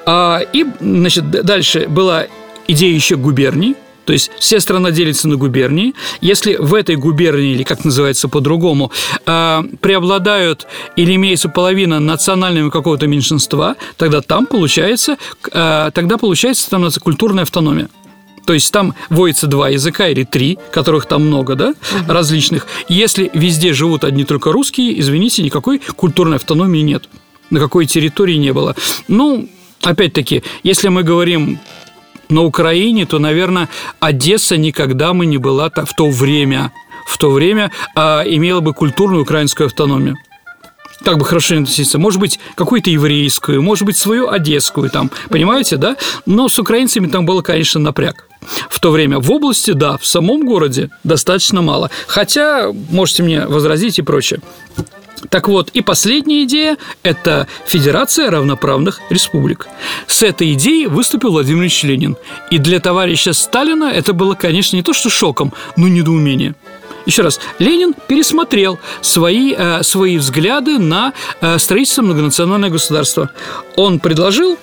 А, 0.05 0.39
и, 0.53 0.65
значит, 0.79 1.29
дальше 1.29 1.87
была 1.87 2.25
идея 2.67 2.93
еще 2.93 3.15
губерний, 3.15 3.75
то 4.05 4.13
есть 4.13 4.31
вся 4.39 4.59
страна 4.59 4.91
делится 4.91 5.27
на 5.27 5.37
губернии. 5.37 5.93
Если 6.19 6.55
в 6.55 6.73
этой 6.73 6.95
губернии, 6.95 7.53
или 7.53 7.63
как 7.63 7.85
называется 7.85 8.27
по-другому, 8.27 8.91
а, 9.25 9.63
преобладают 9.79 10.67
или 10.95 11.15
имеется 11.15 11.49
половина 11.49 11.99
национального 11.99 12.69
какого-то 12.69 13.07
меньшинства, 13.07 13.75
тогда 13.97 14.21
там 14.21 14.45
получается, 14.45 15.17
а, 15.53 15.91
тогда 15.91 16.17
получается 16.17 16.69
там 16.69 16.89
культурная 17.01 17.43
автономия. 17.43 17.89
То 18.45 18.51
есть 18.51 18.73
там 18.73 18.93
водится 19.09 19.47
два 19.47 19.69
языка 19.69 20.09
или 20.09 20.25
три, 20.25 20.59
которых 20.73 21.05
там 21.05 21.25
много, 21.25 21.55
да, 21.55 21.69
угу. 21.69 22.11
различных. 22.11 22.67
Если 22.89 23.31
везде 23.33 23.71
живут 23.71 24.03
одни 24.03 24.25
только 24.25 24.51
русские, 24.51 24.99
извините, 24.99 25.43
никакой 25.43 25.79
культурной 25.79 26.37
автономии 26.37 26.79
нет 26.79 27.07
на 27.49 27.59
какой 27.59 27.85
территории 27.85 28.35
не 28.35 28.53
было. 28.53 28.75
Ну, 29.07 29.49
опять-таки, 29.81 30.43
если 30.63 30.89
мы 30.89 31.03
говорим 31.03 31.59
на 32.29 32.43
Украине, 32.43 33.05
то, 33.05 33.19
наверное, 33.19 33.69
Одесса 33.99 34.57
никогда 34.57 35.13
бы 35.13 35.25
не 35.25 35.37
была 35.37 35.69
в 35.69 35.93
то 35.95 36.09
время, 36.09 36.71
в 37.05 37.17
то 37.17 37.31
время 37.31 37.71
а, 37.95 38.23
имела 38.25 38.61
бы 38.61 38.73
культурную 38.73 39.23
украинскую 39.23 39.67
автономию 39.67 40.17
как 41.03 41.17
бы 41.17 41.25
хорошо 41.25 41.55
относиться, 41.55 41.99
может 41.99 42.19
быть, 42.19 42.39
какую-то 42.55 42.89
еврейскую, 42.89 43.61
может 43.61 43.85
быть, 43.85 43.97
свою 43.97 44.29
одесскую 44.29 44.89
там, 44.89 45.11
понимаете, 45.29 45.77
да? 45.77 45.97
Но 46.25 46.49
с 46.49 46.57
украинцами 46.57 47.07
там 47.07 47.25
было, 47.25 47.41
конечно, 47.41 47.79
напряг. 47.79 48.27
В 48.69 48.79
то 48.79 48.91
время 48.91 49.19
в 49.19 49.31
области, 49.31 49.71
да, 49.71 49.97
в 49.97 50.05
самом 50.05 50.45
городе 50.45 50.89
достаточно 51.03 51.61
мало. 51.61 51.89
Хотя, 52.07 52.71
можете 52.89 53.23
мне 53.23 53.45
возразить 53.45 53.99
и 53.99 54.01
прочее. 54.01 54.41
Так 55.29 55.47
вот, 55.47 55.69
и 55.73 55.81
последняя 55.81 56.43
идея– 56.43 56.77
это 57.03 57.47
Федерация 57.65 58.29
равноправных 58.29 59.01
республик. 59.09 59.67
С 60.07 60.23
этой 60.23 60.53
идеей 60.53 60.87
выступил 60.87 61.31
Владимир 61.31 61.61
Ильич 61.61 61.83
Ленин. 61.83 62.17
И 62.51 62.57
для 62.57 62.79
товарища 62.79 63.33
Сталина 63.33 63.85
это 63.85 64.13
было, 64.13 64.33
конечно, 64.35 64.75
не 64.75 64.83
то 64.83 64.93
что 64.93 65.09
шоком, 65.09 65.53
но 65.75 65.87
недоумение. 65.87 66.55
Еще 67.05 67.21
раз, 67.21 67.39
Ленин 67.59 67.93
пересмотрел 68.07 68.79
свои, 69.01 69.53
э, 69.57 69.83
свои 69.83 70.17
взгляды 70.17 70.79
на 70.79 71.13
э, 71.41 71.57
строительство 71.57 72.01
многонационального 72.01 72.71
государства. 72.71 73.29
Он 73.75 73.99
предложил 73.99 74.57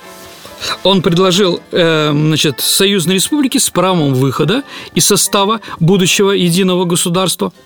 он 0.82 1.00
предложил 1.00 1.60
э, 1.72 2.10
значит, 2.12 2.60
союзной 2.60 3.14
республике 3.14 3.58
с 3.58 3.70
правом 3.70 4.12
выхода 4.12 4.62
из 4.94 5.06
состава 5.06 5.62
будущего 5.78 6.32
единого 6.32 6.84
государства– 6.84 7.52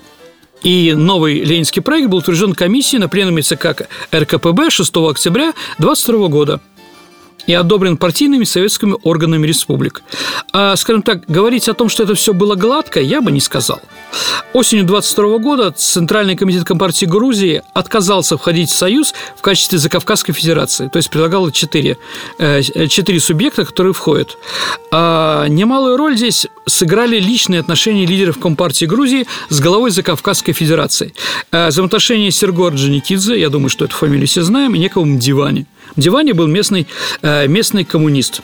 и 0.64 0.94
новый 0.94 1.40
ленинский 1.44 1.82
проект 1.82 2.08
был 2.08 2.18
утвержден 2.18 2.54
комиссией 2.54 3.00
на 3.00 3.08
пленуме 3.08 3.42
ЦК 3.42 3.86
РКПБ 4.12 4.70
6 4.70 4.96
октября 4.96 5.52
22 5.78 6.28
года 6.28 6.60
и 7.46 7.54
одобрен 7.54 7.96
партийными 7.96 8.44
советскими 8.44 8.96
органами 9.02 9.46
республик. 9.46 10.02
А, 10.52 10.76
скажем 10.76 11.02
так, 11.02 11.24
говорить 11.26 11.68
о 11.68 11.74
том, 11.74 11.88
что 11.88 12.02
это 12.02 12.14
все 12.14 12.32
было 12.32 12.54
гладко, 12.54 13.00
я 13.00 13.20
бы 13.20 13.32
не 13.32 13.40
сказал. 13.40 13.80
Осенью 14.52 14.84
22 14.84 15.38
года 15.38 15.70
Центральный 15.72 16.36
комитет 16.36 16.64
Компартии 16.64 17.06
Грузии 17.06 17.62
отказался 17.72 18.36
входить 18.36 18.70
в 18.70 18.74
Союз 18.74 19.14
в 19.36 19.42
качестве 19.42 19.78
Закавказской 19.78 20.34
Федерации, 20.34 20.88
то 20.88 20.98
есть 20.98 21.10
предлагал 21.10 21.50
четыре, 21.50 21.98
э, 22.38 22.62
четыре 22.62 23.20
субъекта, 23.20 23.64
которые 23.64 23.92
входят. 23.92 24.38
А 24.90 25.46
немалую 25.48 25.96
роль 25.96 26.16
здесь 26.16 26.46
сыграли 26.66 27.18
личные 27.18 27.60
отношения 27.60 28.06
лидеров 28.06 28.38
Компартии 28.38 28.84
Грузии 28.86 29.26
с 29.48 29.60
головой 29.60 29.90
Закавказской 29.90 30.54
Федерации. 30.54 31.14
Э, 31.50 31.68
взаимоотношения 31.68 32.30
Серго 32.30 32.68
Орджоникидзе, 32.68 33.38
я 33.38 33.48
думаю, 33.48 33.68
что 33.68 33.84
эту 33.84 33.96
фамилию 33.96 34.28
все 34.28 34.42
знаем, 34.42 34.74
и 34.74 34.78
некого 34.78 35.04
Дивани. 35.06 35.66
Дивани 35.96 36.32
был 36.32 36.46
местный, 36.46 36.86
э, 37.22 37.46
местный 37.46 37.84
коммунист. 37.84 38.40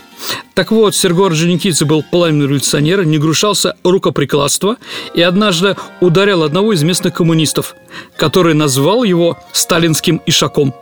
Так 0.54 0.70
вот, 0.70 0.94
Серго 0.94 1.26
Орджоникидзе 1.26 1.84
был 1.84 2.02
пламенный 2.02 2.46
революционер, 2.46 3.04
не 3.04 3.18
грушался 3.18 3.76
рукоприкладства 3.82 4.76
и 5.14 5.22
однажды 5.22 5.76
ударил 6.00 6.42
одного 6.42 6.72
из 6.72 6.82
местных 6.82 7.14
коммунистов, 7.14 7.74
который 8.16 8.54
назвал 8.54 9.04
его 9.04 9.38
сталинским 9.52 10.20
ишаком. 10.26 10.74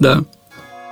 Да, 0.00 0.24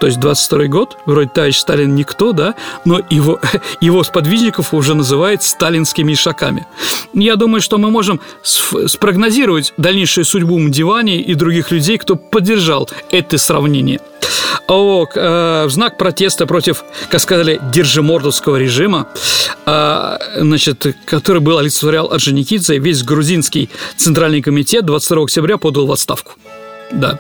то 0.01 0.07
есть 0.07 0.19
22 0.19 0.67
год, 0.67 0.97
вроде 1.05 1.29
товарищ 1.29 1.59
Сталин 1.59 1.95
никто, 1.95 2.33
да, 2.33 2.55
но 2.87 3.01
его, 3.11 3.39
его 3.81 4.03
сподвижников 4.03 4.73
уже 4.73 4.95
называют 4.95 5.43
сталинскими 5.43 6.15
ишаками. 6.15 6.67
Я 7.13 7.37
думаю, 7.37 7.61
что 7.61 7.77
мы 7.77 7.91
можем 7.91 8.21
спрогнозировать 8.43 9.75
дальнейшую 9.77 10.25
судьбу 10.25 10.59
Мдивани 10.59 11.21
и 11.21 11.35
других 11.35 11.71
людей, 11.71 11.99
кто 11.99 12.17
поддержал 12.17 12.89
это 13.11 13.37
сравнение. 13.37 14.01
О, 14.69 15.05
э, 15.15 15.65
в 15.67 15.71
знак 15.71 15.99
протеста 15.99 16.47
против, 16.47 16.85
как 17.11 17.21
сказали, 17.21 17.61
держимордовского 17.73 18.57
режима, 18.57 19.09
э, 19.67 20.17
значит, 20.37 20.97
который 21.05 21.41
был 21.41 21.59
олицетворял 21.59 22.11
Орджоникидзе, 22.13 22.79
весь 22.79 23.03
грузинский 23.03 23.69
центральный 23.97 24.41
комитет 24.41 24.87
22 24.87 25.25
октября 25.25 25.59
подал 25.59 25.87
в 25.87 25.93
отставку. 25.93 26.33
Да. 26.93 27.19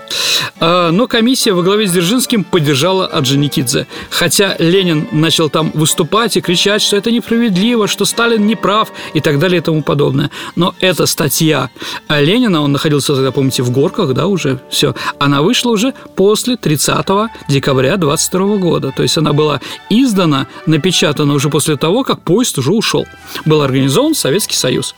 А, 0.59 0.91
но 0.91 1.07
комиссия 1.07 1.53
во 1.53 1.63
главе 1.63 1.87
с 1.87 1.93
Дзержинским 1.93 2.45
поддержала 2.45 3.07
Орджоникидзе. 3.07 3.87
Хотя 4.11 4.57
Ленин 4.59 5.09
начал 5.13 5.49
там 5.49 5.71
выступать 5.75 6.37
и 6.37 6.41
кричать, 6.41 6.83
что 6.83 6.97
это 6.97 7.11
несправедливо, 7.11 7.87
что 7.87 8.05
Сталин 8.05 8.47
не 8.47 8.57
прав 8.57 8.93
и 9.15 9.21
так 9.21 9.39
далее 9.39 9.59
и 9.59 9.63
тому 9.63 9.83
подобное. 9.83 10.31
Но 10.57 10.75
эта 10.81 11.07
статья 11.07 11.71
Ленина, 12.09 12.63
он 12.63 12.73
находился 12.73 13.15
тогда, 13.15 13.33
помните, 13.33 13.63
в 13.63 13.71
горках, 13.71 14.13
да, 14.13 14.27
уже 14.27 14.61
все, 14.71 14.95
она 15.19 15.43
вышла 15.43 15.71
уже 15.71 15.95
после 16.17 16.57
30 16.57 17.07
декабря 17.49 17.97
22 17.97 18.57
года. 18.57 18.93
То 18.95 19.03
есть 19.03 19.17
она 19.17 19.33
была 19.33 19.61
издана, 19.89 20.47
напечатана 20.67 21.35
уже 21.35 21.49
после 21.49 21.77
того, 21.77 22.05
как 22.05 22.23
поезд 22.23 22.59
уже 22.59 22.73
ушел. 22.73 23.07
Был 23.45 23.63
организован 23.63 24.15
Советский 24.15 24.57
Союз. 24.57 24.95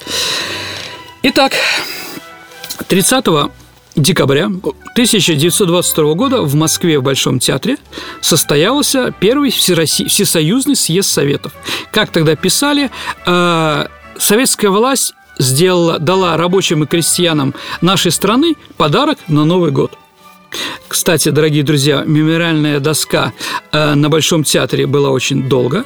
Итак, 1.23 1.53
30 2.89 3.25
декабря 3.97 4.47
1922 4.47 6.15
года 6.15 6.43
в 6.43 6.55
Москве 6.55 6.99
в 6.99 7.03
Большом 7.03 7.39
театре 7.39 7.77
состоялся 8.21 9.15
первый 9.19 9.51
всероссий, 9.51 10.07
всесоюзный 10.07 10.77
съезд 10.77 11.11
Советов. 11.11 11.53
Как 11.93 12.11
тогда 12.11 12.37
писали, 12.37 12.91
э, 13.27 13.87
советская 14.19 14.71
власть 14.71 15.15
сделала, 15.39 15.99
дала 15.99 16.37
рабочим 16.37 16.85
и 16.85 16.87
крестьянам 16.87 17.55
нашей 17.81 18.13
страны 18.13 18.55
подарок 18.77 19.19
на 19.29 19.45
Новый 19.45 19.71
год. 19.71 19.93
Кстати, 20.89 21.31
дорогие 21.31 21.63
друзья, 21.63 22.05
мемориальная 22.07 22.81
доска 22.81 23.33
э, 23.73 23.95
на 23.95 24.09
Большом 24.09 24.45
театре 24.45 24.87
была 24.87 25.11
очень 25.11 25.49
долго. 25.49 25.85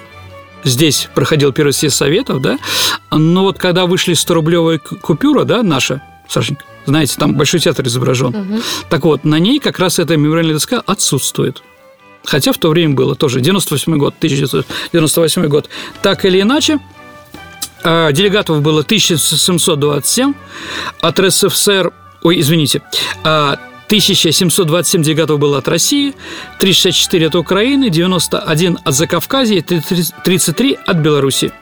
Здесь 0.65 1.09
проходил 1.15 1.53
первый 1.53 1.73
съезд 1.73 1.97
Советов, 1.97 2.41
да, 2.41 2.59
но 3.13 3.43
вот 3.43 3.59
когда 3.59 3.87
вышли 3.87 4.15
100-рублевая 4.15 4.79
купюра, 4.79 5.45
да, 5.45 5.63
наша, 5.63 6.03
Сашенька, 6.29 6.65
знаете, 6.87 7.15
там 7.19 7.35
Большой 7.35 7.61
театр 7.61 7.87
изображен. 7.87 8.35
Угу. 8.35 8.61
Так 8.89 9.05
вот, 9.05 9.25
на 9.25 9.39
ней 9.39 9.59
как 9.59 9.79
раз 9.79 9.99
эта 9.99 10.17
мемориальная 10.17 10.55
доска 10.55 10.83
отсутствует. 10.87 11.63
Хотя 12.25 12.53
в 12.53 12.59
то 12.59 12.69
время 12.71 12.95
было 12.95 13.15
тоже 13.15 13.41
98 13.41 13.97
год, 13.99 14.15
1998 14.19 15.47
год. 15.47 15.69
Так 16.03 16.25
или 16.25 16.41
иначе, 16.41 16.81
а, 17.85 18.11
делегатов 18.13 18.63
было 18.63 18.83
1727, 18.83 20.35
от 21.01 21.21
РСФСР, 21.21 21.93
ой, 22.23 22.41
извините, 22.41 22.83
1727 23.23 25.01
а, 25.01 25.05
делегатов 25.05 25.39
было 25.39 25.59
от 25.59 25.69
России, 25.69 26.15
364 26.59 27.29
от 27.29 27.37
Украины, 27.37 27.91
91 27.91 28.79
от 28.85 28.95
Закавказья, 28.95 29.63
33 29.63 30.79
от 30.85 30.97
Беларуси. 30.97 31.53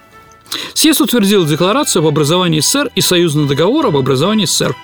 Съезд 0.75 1.01
утвердил 1.01 1.47
декларацию 1.47 2.01
об 2.01 2.07
образовании 2.07 2.61
СССР 2.61 2.91
и 2.95 3.01
союзный 3.01 3.47
договор 3.47 3.87
об 3.87 3.97
образовании 3.97 4.47
СССР. 4.47 4.75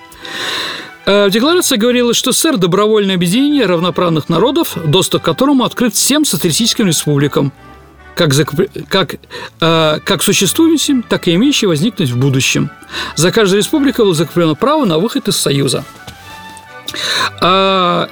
Э, 1.05 1.27
в 1.27 1.31
декларации 1.31 1.77
говорилось, 1.77 2.17
что 2.17 2.31
СССР– 2.31 2.57
добровольное 2.57 3.15
объединение 3.15 3.65
равноправных 3.65 4.29
народов, 4.29 4.77
доступ 4.85 5.21
к 5.21 5.25
которому 5.25 5.63
открыт 5.63 5.95
всем 5.95 6.25
социалистическим 6.25 6.87
республикам, 6.87 7.51
как, 8.15 8.31
как, 8.87 9.15
э, 9.59 9.99
как 10.03 10.23
существующим, 10.23 11.03
так 11.03 11.27
и 11.27 11.35
имеющим 11.35 11.69
возникнуть 11.69 12.09
в 12.09 12.17
будущем. 12.17 12.69
За 13.15 13.31
каждой 13.31 13.57
республикой 13.57 14.05
было 14.05 14.13
закреплено 14.13 14.55
право 14.55 14.85
на 14.85 14.99
выход 14.99 15.27
из 15.27 15.37
Союза. 15.37 15.83
А 17.41 18.09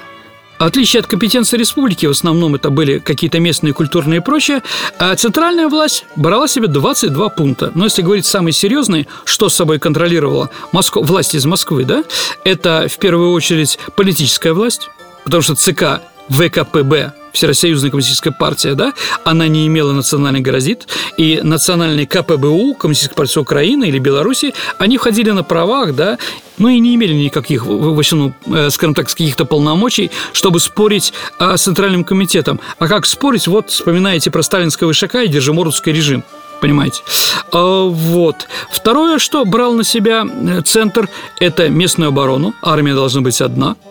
отличие 0.66 1.00
от 1.00 1.08
компетенции 1.08 1.58
республики, 1.58 2.06
в 2.06 2.12
основном 2.12 2.56
это 2.56 2.70
были 2.70 3.00
какие-то 3.00 3.40
местные, 3.40 3.74
культурные 3.74 4.20
и 4.20 4.24
прочее, 4.24 4.62
а 4.98 5.16
центральная 5.16 5.68
власть 5.68 6.06
брала 6.16 6.48
себе 6.48 6.68
22 6.68 7.30
пункта. 7.30 7.72
Но 7.76 7.86
если 7.86 8.02
говорить 8.02 8.26
самые 8.26 8.54
серьезные, 8.54 9.08
что 9.26 9.50
с 9.50 9.56
собой 9.56 9.80
контролировала 9.80 10.50
Москва, 10.72 11.02
власть 11.02 11.36
из 11.36 11.46
Москвы, 11.46 11.86
да, 11.86 12.04
это 12.44 12.88
в 12.90 12.98
первую 12.98 13.32
очередь 13.32 13.80
политическая 13.96 14.54
власть, 14.54 14.90
потому 15.24 15.42
что 15.42 15.56
ЦК 15.56 16.02
ВКПБ 16.30 17.14
Всероссийная 17.32 17.90
коммунистическая 17.90 18.32
партия, 18.32 18.74
да, 18.74 18.94
она 19.24 19.48
не 19.48 19.68
имела 19.68 19.94
национальный 19.94 20.40
грозит, 20.40 20.88
и 21.16 21.40
национальный 21.44 22.06
КПБУ, 22.06 22.74
Коммунистическая 22.74 23.16
партия 23.16 23.40
Украины 23.40 23.88
или 23.88 24.00
Беларуси, 24.00 24.54
они 24.78 24.98
входили 24.98 25.30
на 25.32 25.44
правах, 25.44 25.94
да, 25.96 26.18
ну 26.58 26.70
и 26.70 26.80
не 26.80 26.96
имели 26.96 27.14
никаких, 27.14 27.66
в 27.66 28.02
ну, 28.12 28.34
скажем 28.70 28.96
так, 28.96 29.08
каких-то 29.08 29.46
полномочий, 29.46 30.12
чтобы 30.34 30.60
спорить 30.60 31.14
с 31.40 31.62
Центральным 31.62 32.04
комитетом. 32.04 32.60
А 32.80 32.88
как 32.88 33.06
спорить? 33.06 33.48
Вот 33.48 33.70
вспоминаете 33.70 34.32
про 34.32 34.42
сталинского 34.42 34.92
Ишака 34.92 35.22
и 35.24 35.28
Держимордовский 35.28 35.94
режим 35.94 36.24
понимаете? 36.60 37.04
А, 37.54 37.86
вот. 37.86 38.48
Второе, 38.70 39.18
что 39.18 39.46
брал 39.46 39.76
на 39.76 39.86
себя 39.86 40.26
э, 40.26 40.62
центр, 40.62 41.08
это 41.40 41.70
местную 41.70 42.10
оборону. 42.10 42.54
Армия 42.62 42.94
должна 42.94 43.22
быть 43.22 43.40
одна– 43.40 43.78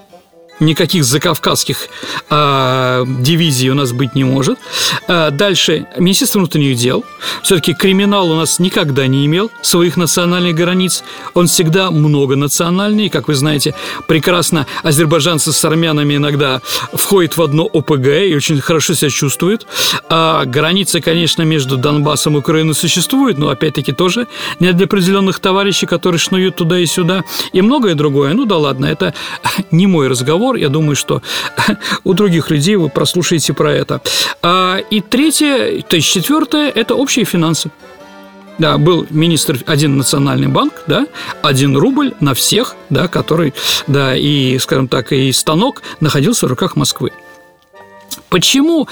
никаких 0.61 1.05
закавказских 1.05 1.89
э, 2.31 3.05
дивизий 3.07 3.71
у 3.71 3.75
нас 3.75 3.93
быть 3.93 4.15
не 4.15 4.25
может. 4.25 4.59
Э, 5.07 5.31
дальше, 5.31 5.87
Министерство 5.99 6.39
внутренних 6.39 6.77
дел. 6.77 7.05
Все-таки 7.43 7.75
криминал 7.75 8.31
у 8.31 8.37
нас 8.37 8.59
никогда 8.59 9.07
не 9.07 9.27
имел 9.27 9.51
своих 9.63 9.97
национальных 9.97 10.55
границ. 10.55 11.05
Он 11.35 11.47
всегда 11.47 11.91
многонациональный. 11.91 13.09
Как 13.09 13.29
вы 13.29 13.35
знаете, 13.35 13.75
прекрасно 14.07 14.67
азербайджанцы 14.83 15.53
с 15.53 15.65
армянами 15.65 16.17
иногда 16.17 16.61
входят 16.93 17.37
в 17.37 17.43
одно 17.43 17.65
ОПГ 17.65 18.07
и 18.07 18.35
очень 18.35 18.61
хорошо 18.61 18.95
себя 18.95 19.11
чувствуют. 19.11 19.67
А 20.09 20.45
граница, 20.45 21.01
конечно, 21.01 21.43
между 21.43 21.77
Донбассом 21.77 22.37
и 22.37 22.39
Украиной 22.39 22.75
существует, 22.75 23.39
но 23.39 23.49
опять-таки 23.51 23.93
тоже 23.93 24.27
не 24.61 24.73
для 24.73 24.87
определенных 24.87 25.39
товарищей, 25.39 25.87
которые 25.87 26.19
шнуют 26.19 26.57
туда 26.57 26.79
и 26.79 26.87
сюда. 26.87 27.25
И 27.53 27.63
многое 27.63 27.95
другое. 27.95 28.35
Ну 28.35 28.45
да 28.45 28.57
ладно, 28.57 28.87
это 28.87 29.15
не 29.71 29.87
мой 29.87 30.09
разговор 30.09 30.48
разговор. 30.49 30.57
Я 30.57 30.69
думаю, 30.69 30.97
что 30.97 31.23
у 32.05 32.15
других 32.15 32.51
людей 32.51 32.77
вы 32.77 32.89
прослушаете 32.89 33.53
про 33.53 33.73
это. 33.73 34.01
А, 34.43 34.79
и 34.91 35.01
третье, 35.01 35.83
то 35.83 35.97
есть 35.97 36.09
четвертое– 36.09 36.71
это 36.75 36.95
общие 36.95 37.25
финансы. 37.25 37.71
Да, 38.59 38.77
был 38.77 39.07
министр, 39.11 39.59
один 39.67 39.97
национальный 39.99 40.49
банк, 40.49 40.83
да, 40.89 41.07
один 41.43 41.77
рубль 41.77 42.15
на 42.21 42.35
всех, 42.35 42.75
да, 42.91 43.07
который, 43.07 43.55
да, 43.87 44.17
и, 44.17 44.59
скажем 44.59 44.89
так, 44.89 45.13
и 45.13 45.33
станок 45.33 45.83
находился 46.01 46.47
в 46.47 46.51
руках 46.51 46.75
Москвы. 46.75 47.13
Почему 48.31 48.89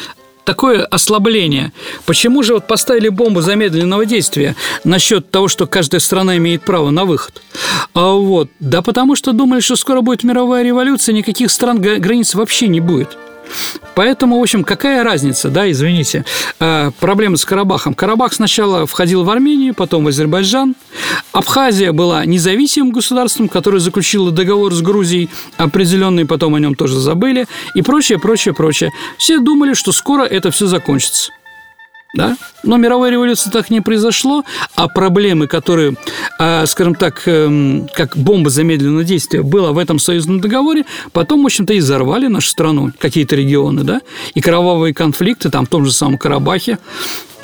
такое 0.47 0.85
ослабление? 0.85 1.73
Почему 2.07 2.43
же 2.43 2.55
вот 2.55 2.67
поставили 2.67 3.11
бомбу 3.11 3.43
замедленного 3.43 4.07
действия 4.07 4.57
насчет 4.85 5.31
того, 5.31 5.49
что 5.49 5.67
каждая 5.67 6.01
страна 6.01 6.39
имеет 6.39 6.63
право 6.63 6.89
на 6.89 7.05
выход? 7.05 7.43
А 7.93 8.13
вот, 8.13 8.49
да 8.61 8.81
потому 8.81 9.17
что 9.17 9.33
думали, 9.33 9.61
что 9.61 9.77
скоро 9.77 10.01
будет 10.01 10.25
мировая 10.25 10.65
революция, 10.65 11.13
никаких 11.13 11.51
стран 11.51 11.81
границ 11.81 12.35
вообще 12.35 12.69
не 12.69 12.81
будет. 12.81 13.19
Поэтому, 13.95 14.39
в 14.39 14.43
общем, 14.43 14.63
какая 14.63 15.03
разница, 15.03 15.49
да, 15.49 15.71
извините, 15.71 16.25
э, 16.61 16.91
проблема 17.01 17.37
с 17.37 17.45
Карабахом. 17.45 17.95
Карабах 17.95 18.35
сначала 18.35 18.87
входил 18.87 19.25
в 19.25 19.31
Армению, 19.31 19.75
потом 19.75 20.05
в 20.05 20.09
Азербайджан. 20.09 20.75
Абхазия 21.33 21.93
была 21.93 22.25
независимым 22.25 22.93
государством, 22.93 23.49
которое 23.49 23.79
заключило 23.79 24.31
договор 24.31 24.75
с 24.75 24.83
Грузией 24.83 25.31
определенный, 25.57 26.27
потом 26.27 26.55
о 26.55 26.61
нем 26.61 26.75
тоже 26.75 26.99
забыли, 26.99 27.47
и 27.75 27.83
прочее, 27.83 28.19
прочее, 28.19 28.55
прочее. 28.55 28.93
Все 29.19 29.39
думали, 29.39 29.75
что 29.75 29.93
скоро 29.93 30.25
это 30.25 30.51
все 30.51 30.67
закончится 30.67 31.33
да? 32.15 32.37
Но 32.63 32.77
мировой 32.77 33.11
революции 33.11 33.51
так 33.51 33.71
не 33.71 33.81
произошло, 33.81 34.45
а 34.75 34.89
проблемы, 34.89 35.47
которые, 35.47 35.95
а, 36.39 36.67
скажем 36.67 36.95
так, 36.95 37.23
эм, 37.27 37.89
как 37.95 38.17
бомба 38.17 38.51
замедленного 38.51 39.05
действия 39.05 39.43
было 39.43 39.73
в 39.73 39.79
этом 39.79 39.99
союзном 39.99 40.41
договоре, 40.41 40.85
потом, 41.13 41.43
в 41.43 41.47
общем-то, 41.47 41.75
и 41.75 41.79
взорвали 41.79 42.27
нашу 42.27 42.49
страну, 42.49 42.93
какие-то 42.99 43.37
регионы, 43.37 43.85
да, 43.85 44.01
и 44.35 44.41
кровавые 44.41 44.95
конфликты 44.95 45.51
там 45.51 45.67
в 45.67 45.69
том 45.69 45.85
же 45.85 45.93
самом 45.93 46.19
Карабахе, 46.19 46.79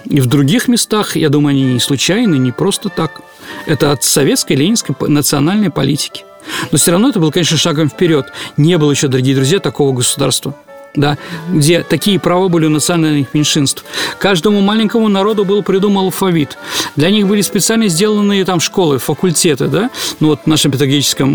и 0.05 0.21
в 0.21 0.27
других 0.27 0.69
местах, 0.69 1.17
я 1.17 1.29
думаю, 1.29 1.53
они 1.53 1.75
не 1.75 1.81
случайны, 1.81 2.37
не 2.37 2.51
просто 2.51 2.89
так. 2.89 3.23
Это 3.67 3.93
от 3.93 4.03
советской, 4.03 4.55
ленинской 4.55 4.97
национальной 5.09 5.71
политики. 5.71 6.25
Но 6.73 6.79
все 6.79 6.91
равно 6.91 7.11
это 7.11 7.21
был, 7.21 7.31
конечно, 7.31 7.57
шагом 7.57 7.89
вперед. 7.89 8.27
Не 8.57 8.79
было 8.79 8.91
еще, 8.91 9.07
дорогие 9.07 9.37
друзья, 9.37 9.61
такого 9.61 9.95
государства 9.95 10.57
да, 10.95 11.17
где 11.51 11.83
такие 11.83 12.19
права 12.21 12.49
были 12.49 12.67
у 12.67 12.71
национальных 12.71 13.33
меньшинств. 13.35 13.85
Каждому 14.19 14.61
маленькому 14.61 15.09
народу 15.09 15.45
был 15.45 15.63
придуман 15.63 16.05
алфавит. 16.05 16.59
Для 16.97 17.11
них 17.11 17.27
были 17.27 17.41
специально 17.41 17.89
сделаны 17.89 18.45
там 18.45 18.61
школы, 18.61 18.99
факультеты, 18.99 19.69
да. 19.69 19.91
Ну 20.21 20.29
вот 20.29 20.41
в 20.45 20.47
нашем 20.47 20.71
педагогическом 20.71 21.31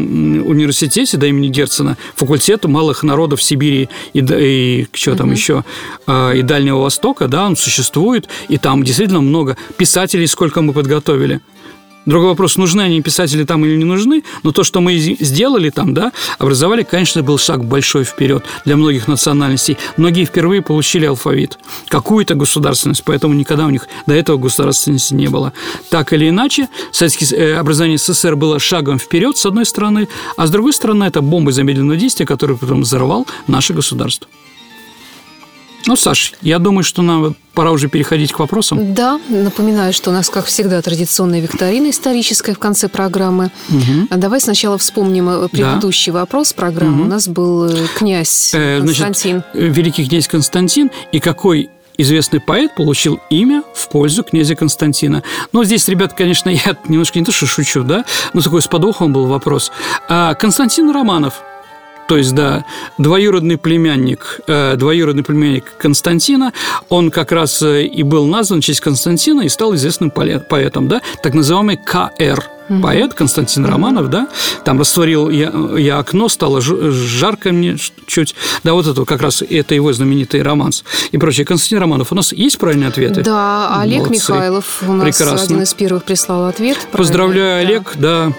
университете, 0.48 1.18
да, 1.18 1.28
имени 1.28 1.48
Герцена, 1.48 1.98
факультет 2.16 2.66
малых 2.66 3.04
народов 3.04 3.42
Сибири 3.42 3.90
и, 4.14 4.20
и 4.20 4.88
что 4.94 5.16
там 5.16 5.28
угу. 5.28 5.36
еще, 5.36 5.64
а, 6.06 6.32
и 6.32 6.42
Дальнего 6.42 6.80
Востока, 6.82 7.28
да, 7.28 7.46
он 7.46 7.56
существует, 7.56 8.28
и 8.50 8.58
там 8.58 8.84
действительно 8.84 9.22
много 9.22 9.58
писателей, 9.78 10.28
сколько 10.28 10.62
мы 10.62 10.74
подготовили. 10.74 11.42
Другой 12.08 12.30
вопрос, 12.30 12.56
нужны 12.56 12.80
они 12.80 13.02
писатели 13.02 13.44
там 13.44 13.66
или 13.66 13.76
не 13.76 13.84
нужны, 13.84 14.24
но 14.42 14.54
то, 14.54 14.64
что 14.64 14.80
мы 14.80 14.98
сделали 14.98 15.70
там, 15.70 15.94
да, 15.94 16.14
образовали, 16.40 16.84
конечно, 16.84 17.22
был 17.22 17.38
шаг 17.38 17.66
большой 17.66 18.06
вперед 18.06 18.46
для 18.64 18.78
многих 18.78 19.10
национальностей. 19.10 19.78
Многие 19.98 20.24
впервые 20.24 20.62
получили 20.62 21.06
алфавит, 21.06 21.60
какую-то 21.90 22.36
государственность, 22.36 23.04
поэтому 23.04 23.34
никогда 23.34 23.66
у 23.66 23.70
них 23.70 23.90
до 24.06 24.14
этого 24.14 24.38
государственности 24.38 25.16
не 25.16 25.28
было. 25.28 25.52
Так 25.90 26.14
или 26.14 26.30
иначе, 26.30 26.70
советское 26.94 27.36
э, 27.36 27.56
образование 27.58 27.98
СССР 27.98 28.38
было 28.38 28.58
шагом 28.58 29.00
вперед, 29.00 29.36
с 29.36 29.46
одной 29.46 29.66
стороны, 29.66 30.08
а 30.38 30.48
с 30.48 30.50
другой 30.50 30.72
стороны, 30.72 31.04
это 31.04 31.22
бомба 31.22 31.52
замедленного 31.52 32.00
действия, 32.00 32.26
который 32.26 32.56
потом 32.56 32.84
взорвал 32.84 33.28
наше 33.48 33.74
государство. 33.74 34.30
Ну, 35.88 35.96
Саш, 35.96 36.34
я 36.42 36.60
думаю, 36.60 36.84
что 36.84 37.02
нам 37.02 37.36
пора 37.54 37.72
уже 37.72 37.88
переходить 37.88 38.34
к 38.34 38.40
вопросам. 38.40 38.94
Да, 38.94 39.20
напоминаю, 39.30 39.94
что 39.94 40.10
у 40.10 40.14
нас, 40.14 40.30
как 40.30 40.46
всегда, 40.46 40.82
традиционная 40.82 41.40
викторина 41.40 41.90
историческая 41.90 42.54
в 42.54 42.60
конце 42.60 42.90
программы. 42.90 43.52
Угу. 43.70 44.18
Давай 44.18 44.42
сначала 44.42 44.78
вспомним 44.78 45.30
э, 45.30 45.48
предыдущий 45.48 46.12
да. 46.12 46.20
вопрос 46.20 46.52
программы. 46.52 47.00
Угу. 47.00 47.04
У 47.04 47.08
нас 47.08 47.28
был 47.30 47.70
э, 47.70 47.88
князь 47.96 48.52
э, 48.54 48.80
Константин. 48.82 49.44
Значит, 49.54 49.76
великий 49.78 50.06
князь 50.06 50.28
Константин 50.28 50.92
и 51.14 51.22
какой 51.22 51.70
известный 51.98 52.42
поэт 52.42 52.76
получил 52.76 53.22
имя 53.30 53.64
в 53.74 53.88
пользу 53.88 54.24
князя 54.24 54.56
Константина. 54.56 55.24
Но 55.54 55.64
здесь, 55.64 55.88
ребят, 55.88 56.14
конечно, 56.14 56.50
я 56.66 56.76
немножко 56.90 57.18
не 57.18 57.24
то, 57.24 57.32
что 57.32 57.46
шучу, 57.46 57.84
да, 57.84 58.04
но 58.34 58.42
такой 58.42 58.62
с 58.62 58.68
подвохом 58.68 59.14
был 59.14 59.26
вопрос. 59.26 59.72
А 60.10 60.34
Константин 60.34 60.92
Романов– 60.92 61.36
то 62.08 62.18
есть, 62.18 62.34
да, 62.34 62.66
двоюродный 62.98 63.58
племянник, 63.58 64.40
э, 64.48 64.76
двоюродный 64.76 65.24
племянник 65.24 65.66
Константина, 65.78 66.54
он 66.90 67.12
как 67.12 67.32
раз 67.32 67.62
э, 67.62 67.84
и 67.84 68.04
был 68.04 68.26
назван 68.26 68.62
в 68.62 68.64
честь 68.64 68.82
Константина 68.82 69.42
и 69.42 69.50
стал 69.50 69.76
известным 69.76 70.12
поэтом, 70.12 70.88
да, 70.88 71.02
так 71.22 71.34
называемый 71.34 71.78
КР– 71.78 72.44
поэт 72.82 73.14
Константин 73.14 73.66
Романов, 73.66 74.10
да, 74.10 74.28
там 74.64 74.80
растворил 74.80 75.30
я, 75.30 75.52
я 75.78 76.00
окно, 76.00 76.30
стало 76.30 76.62
жарко 76.62 77.52
мне 77.52 77.78
чуть, 78.06 78.36
да, 78.64 78.74
вот 78.74 78.88
это 78.88 79.06
как 79.06 79.22
раз 79.22 79.42
это 79.42 79.76
его 79.76 79.94
знаменитый 79.94 80.42
романс 80.42 80.84
и 81.12 81.18
прочее. 81.18 81.46
Константин 81.46 81.80
Романов, 81.80 82.12
у 82.12 82.16
нас 82.16 82.34
есть 82.34 82.58
правильные 82.58 82.90
ответы? 82.90 83.22
Да, 83.22 83.80
Олег 83.80 84.08
Молодцы. 84.08 84.32
Михайлов 84.32 84.84
у 84.88 84.94
нас 84.94 85.04
Прекрасно. 85.04 85.44
один 85.44 85.62
из 85.64 85.74
первых 85.74 86.04
прислал 86.04 86.46
ответ. 86.46 86.78
Поздравляю, 86.92 87.64
да. 87.64 87.70
Олег, 87.70 87.92
да. 87.96 88.34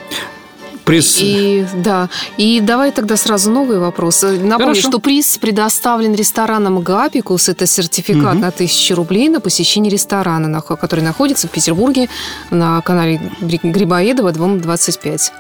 Приз. 0.89 1.19
И, 1.21 1.67
да. 1.75 2.09
И 2.39 2.61
давай 2.61 2.93
тогда 2.93 3.19
сразу 3.19 3.51
новый 3.51 3.79
вопрос. 3.79 4.23
Напомню, 4.23 4.59
Хорошо. 4.59 4.89
что 4.89 4.99
приз 5.01 5.37
предоставлен 5.37 6.15
ресторанам 6.15 6.81
«Гапикус». 6.81 7.51
Это 7.51 7.67
сертификат 7.67 8.35
угу. 8.35 8.41
на 8.41 8.51
тысячу 8.51 8.95
рублей 8.95 9.29
на 9.29 9.41
посещение 9.41 9.93
ресторана, 9.93 10.63
который 10.63 11.05
находится 11.05 11.47
в 11.47 11.51
Петербурге 11.51 12.09
на 12.51 12.81
канале 12.81 13.21
Грибоедова, 13.41 14.33
дом 14.33 14.63
25. 14.63 15.33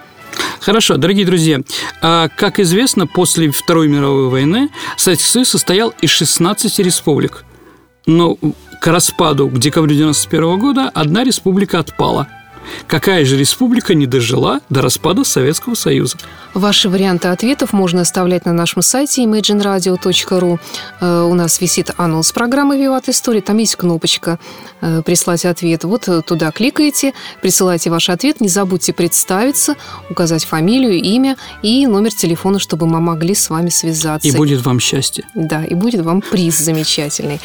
Хорошо, 0.61 0.99
дорогие 0.99 1.24
друзья, 1.24 1.61
а, 2.03 2.28
как 2.28 2.61
известно, 2.61 3.07
после 3.07 3.51
Второй 3.51 3.88
мировой 3.88 4.28
войны 4.28 4.68
Советский 4.99 5.30
Союз 5.30 5.49
состоял 5.49 5.94
из 6.03 6.11
16 6.11 6.78
республик. 6.80 7.44
Но 8.05 8.36
к 8.80 8.86
распаду 8.86 9.49
к 9.49 9.59
декабрю 9.59 9.94
1991 9.94 10.59
года 10.59 10.90
одна 10.92 11.24
республика 11.24 11.78
отпала– 11.78 12.28
Какая 12.86 13.24
же 13.24 13.36
республика 13.36 13.94
не 13.94 14.06
дожила 14.06 14.60
до 14.70 14.82
распада 14.82 15.24
Советского 15.24 15.74
Союза? 15.74 16.16
Ваши 16.54 16.88
варианты 16.88 17.28
ответов 17.28 17.72
можно 17.72 18.00
оставлять 18.00 18.44
на 18.46 18.52
нашем 18.52 18.82
сайте 18.82 19.24
imagineradio.ru. 19.24 20.58
Э, 21.00 21.22
у 21.22 21.34
нас 21.34 21.60
висит 21.60 21.90
анонс 21.96 22.32
программы 22.32 22.78
«Виват 22.78 23.08
История». 23.08 23.40
Там 23.40 23.58
есть 23.58 23.76
кнопочка 23.76 24.38
э, 24.80 25.02
«Прислать 25.02 25.44
ответ». 25.44 25.84
Вот 25.84 26.08
туда 26.26 26.50
кликаете, 26.50 27.12
присылайте 27.42 27.90
ваш 27.90 28.08
ответ. 28.08 28.40
Не 28.40 28.48
забудьте 28.48 28.92
представиться, 28.92 29.76
указать 30.10 30.44
фамилию, 30.44 30.94
имя 30.94 31.36
и 31.62 31.86
номер 31.86 32.12
телефона, 32.12 32.58
чтобы 32.58 32.86
мы 32.86 33.00
могли 33.00 33.34
с 33.34 33.50
вами 33.50 33.68
связаться. 33.68 34.28
И 34.28 34.32
будет 34.32 34.64
вам 34.64 34.80
счастье. 34.80 35.24
Да, 35.34 35.64
и 35.64 35.74
будет 35.74 36.00
вам 36.02 36.20
приз 36.20 36.58
замечательный. 36.58 37.40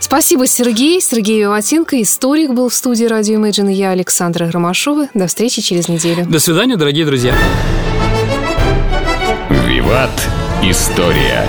Спасибо, 0.00 0.46
Сергей. 0.46 1.00
Сергей 1.00 1.40
Виватенко, 1.40 2.00
историк, 2.02 2.50
был 2.50 2.68
в 2.68 2.74
студии 2.74 3.04
«Радио 3.04 3.38
Imagine». 3.38 3.70
Я 3.70 3.90
Александра 3.90 4.50
Ромашова. 4.50 5.08
До 5.14 5.26
встречи 5.26 5.62
через 5.62 5.88
неделю. 5.88 6.26
До 6.26 6.40
свидания, 6.40 6.76
дорогие 6.76 7.06
друзья. 7.06 7.34
«Виват. 9.50 10.10
История». 10.62 11.44